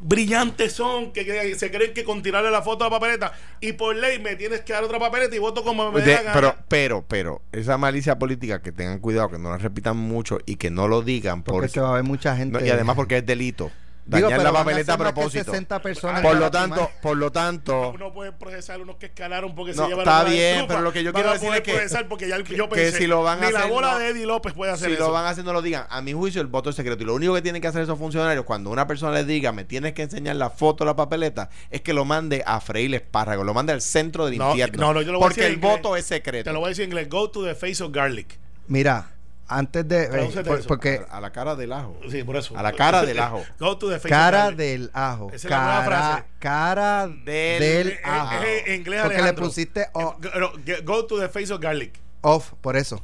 [0.00, 3.74] Brillantes son que, que se creen que con tirarle la foto a la papeleta y
[3.74, 6.22] por ley me tienes que dar otra papeleta y voto como me De- dé la
[6.22, 6.32] gana.
[6.34, 10.56] pero, pero, pero, esa malicia política que tengan cuidado, que no la repitan mucho y
[10.56, 12.96] que no lo digan porque porque, se va a ver mucha gente no, y además
[12.96, 13.70] porque es delito.
[14.08, 15.50] Digo, Dañar la a papeleta a propósito.
[15.50, 19.72] 60 personas Por lo tanto, por lo tanto, uno puede procesar unos que escalaron porque
[19.74, 21.72] No, se llevan está la bien, pero lo que yo quiero a decir es que-
[21.72, 23.98] procesar porque ya yo que pensé, si lo van a ni la hacer, bola no.
[23.98, 25.06] de Eddie López puede hacer si eso.
[25.08, 25.86] lo van haciendo lo digan.
[25.90, 27.02] A mi juicio el voto es secreto.
[27.02, 29.64] Y lo único que tienen que hacer esos funcionarios cuando una persona les diga me
[29.64, 33.42] tienes que enseñar la foto de la papeleta es que lo mande a freír espárrago,
[33.42, 34.80] lo mande al centro del No, infierno.
[34.86, 35.82] no, no, yo lo voy a porque decir el en inglés.
[35.82, 36.44] voto es secreto.
[36.44, 37.08] Te lo voy a decir en inglés.
[37.08, 38.38] Go to the face of garlic.
[38.68, 39.10] mira
[39.48, 40.66] antes de eh, por- eso.
[40.68, 41.98] porque a, a la cara del ajo.
[42.10, 42.56] Sí, por eso.
[42.58, 43.44] A la cara del ajo.
[43.58, 44.56] Go to the face of cara garlic.
[44.58, 46.24] del ajo Esa es la nueva cara frase.
[46.38, 49.44] cara Del- del, Eh, ajo eh, en inglés, porque le Alejandro.
[49.46, 51.98] pusiste o- Eh, no, ge- Go to the face of garlic.
[52.22, 53.02] off por eso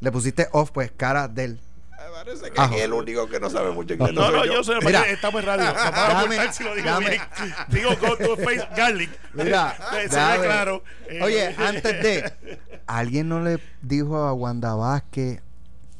[0.00, 1.58] le pusiste off pues cara del
[1.90, 2.74] Me parece que Ajo.
[2.74, 4.12] es el único que no sabe mucho inglés.
[4.12, 5.00] No, no, soy yo sé, Mira.
[5.00, 5.64] porque estamos en radio.
[5.74, 7.08] Dame, si lo digo dame.
[7.10, 7.22] bien.
[7.68, 9.10] Digo go to the face garlic.
[9.32, 10.84] Mira, Eh, claro.
[11.08, 12.32] Eh, Oye, antes de.
[12.86, 15.40] ¿Alguien no le dijo a Wanda Vázquez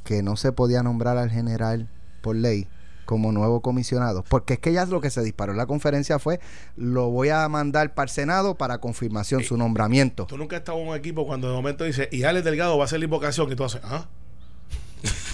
[0.05, 1.89] que no se podía nombrar al general
[2.21, 2.69] por ley
[3.05, 4.25] como nuevo comisionado?
[4.29, 6.41] Porque es que ya lo que se disparó en la conferencia fue:
[6.77, 10.27] lo voy a mandar para el Senado para confirmación su nombramiento.
[10.27, 12.85] Tú nunca has estado en un equipo cuando de momento dice, y Alex Delgado va
[12.85, 14.07] a hacer la invocación y tú haces, ¿ah?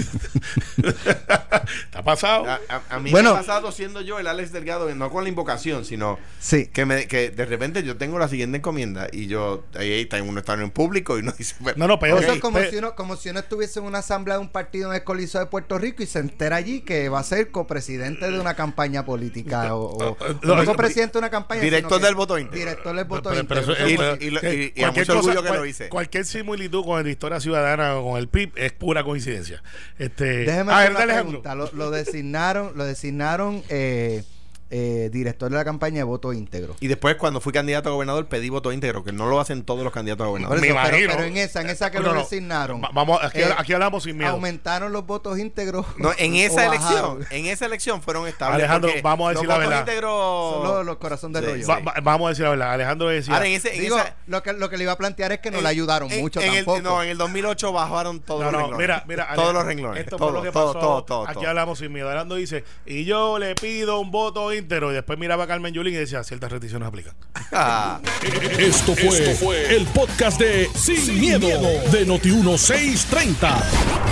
[1.84, 2.46] ¿Está pasado?
[2.46, 3.30] A, a- a mí Bueno.
[3.32, 6.66] me ha pasado siendo yo el Alex Delgado, no con la invocación, sino Sí.
[6.66, 10.22] que, me, que de repente yo tengo la siguiente encomienda y yo, ahí ahí está,
[10.22, 12.94] uno está en público y uno dice, No, no, pero Eso es como, si uno,
[12.94, 15.78] como si uno estuviese en una asamblea de un partido en el Coliseo de Puerto
[15.78, 19.90] Rico y se entera allí que va a ser copresidente de una campaña política o,
[19.96, 21.60] o- No, no no, copresidente de una campaña.
[21.60, 22.58] Director del voto íntegro.
[22.58, 23.30] Director del voto.
[25.88, 29.62] Cualquier similitud con la historia ciudadana o con el PIB es pura coincidencia.
[29.98, 31.42] Este, Déjeme ah, hacer ¿verdad, una Alejandro?
[31.42, 31.54] pregunta.
[31.54, 34.24] Lo, lo designaron, lo designaron eh,
[34.70, 36.76] eh, director de la campaña de voto íntegro.
[36.80, 39.82] Y después, cuando fui candidato a gobernador, pedí voto íntegro, que no lo hacen todos
[39.82, 40.60] los candidatos a gobernador.
[40.60, 41.12] Me eso, pero, imagino.
[41.16, 42.20] pero en esa, en esa que No, lo no.
[42.20, 42.80] designaron.
[42.82, 44.30] Va- vamos, aquí, eh, aquí hablamos sin miedo.
[44.30, 45.86] Aumentaron los votos íntegros.
[45.98, 47.18] No, en esa bajaron.
[47.18, 48.54] elección, en esa elección fueron estables.
[48.60, 49.92] Alejandro, vamos a decir los la votos verdad.
[49.94, 51.62] íntegros- Son los, los corazón de Sí, rollo.
[51.64, 51.68] sí.
[51.70, 52.72] Va- va- vamos a decir la verdad.
[52.72, 53.34] Alejandro decía.
[53.34, 55.40] Ahora, en ese, en Digo, esa- lo que, lo que le iba a plantear es
[55.40, 56.80] que no en- le ayudaron en- mucho en el- tampoco.
[56.80, 58.78] no, en el 2008 bajaron todos No, los no, renglones.
[58.86, 60.04] mira, mira, todos los renglones.
[60.04, 60.78] Esto todo, fue lo que todo, pasó.
[60.86, 62.08] todo, todo, Aquí hablamos sin miedo.
[62.08, 64.59] Hablando dice, y yo le pido un voto íntegro.
[64.90, 67.14] Y después miraba a Carmen Yulín y decía, ciertas restricciones aplican.
[67.52, 68.00] Ah.
[68.58, 71.48] Esto fue, el podcast de Sin, miedo,
[71.90, 73.62] de Noti1630.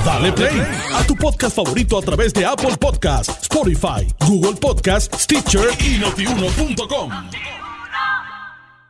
[0.04, 0.62] Dale play
[0.94, 7.57] a tu podcast favorito a través de Apple Podcasts, Spotify, Google Podcasts, Stitcher y notiuno.com.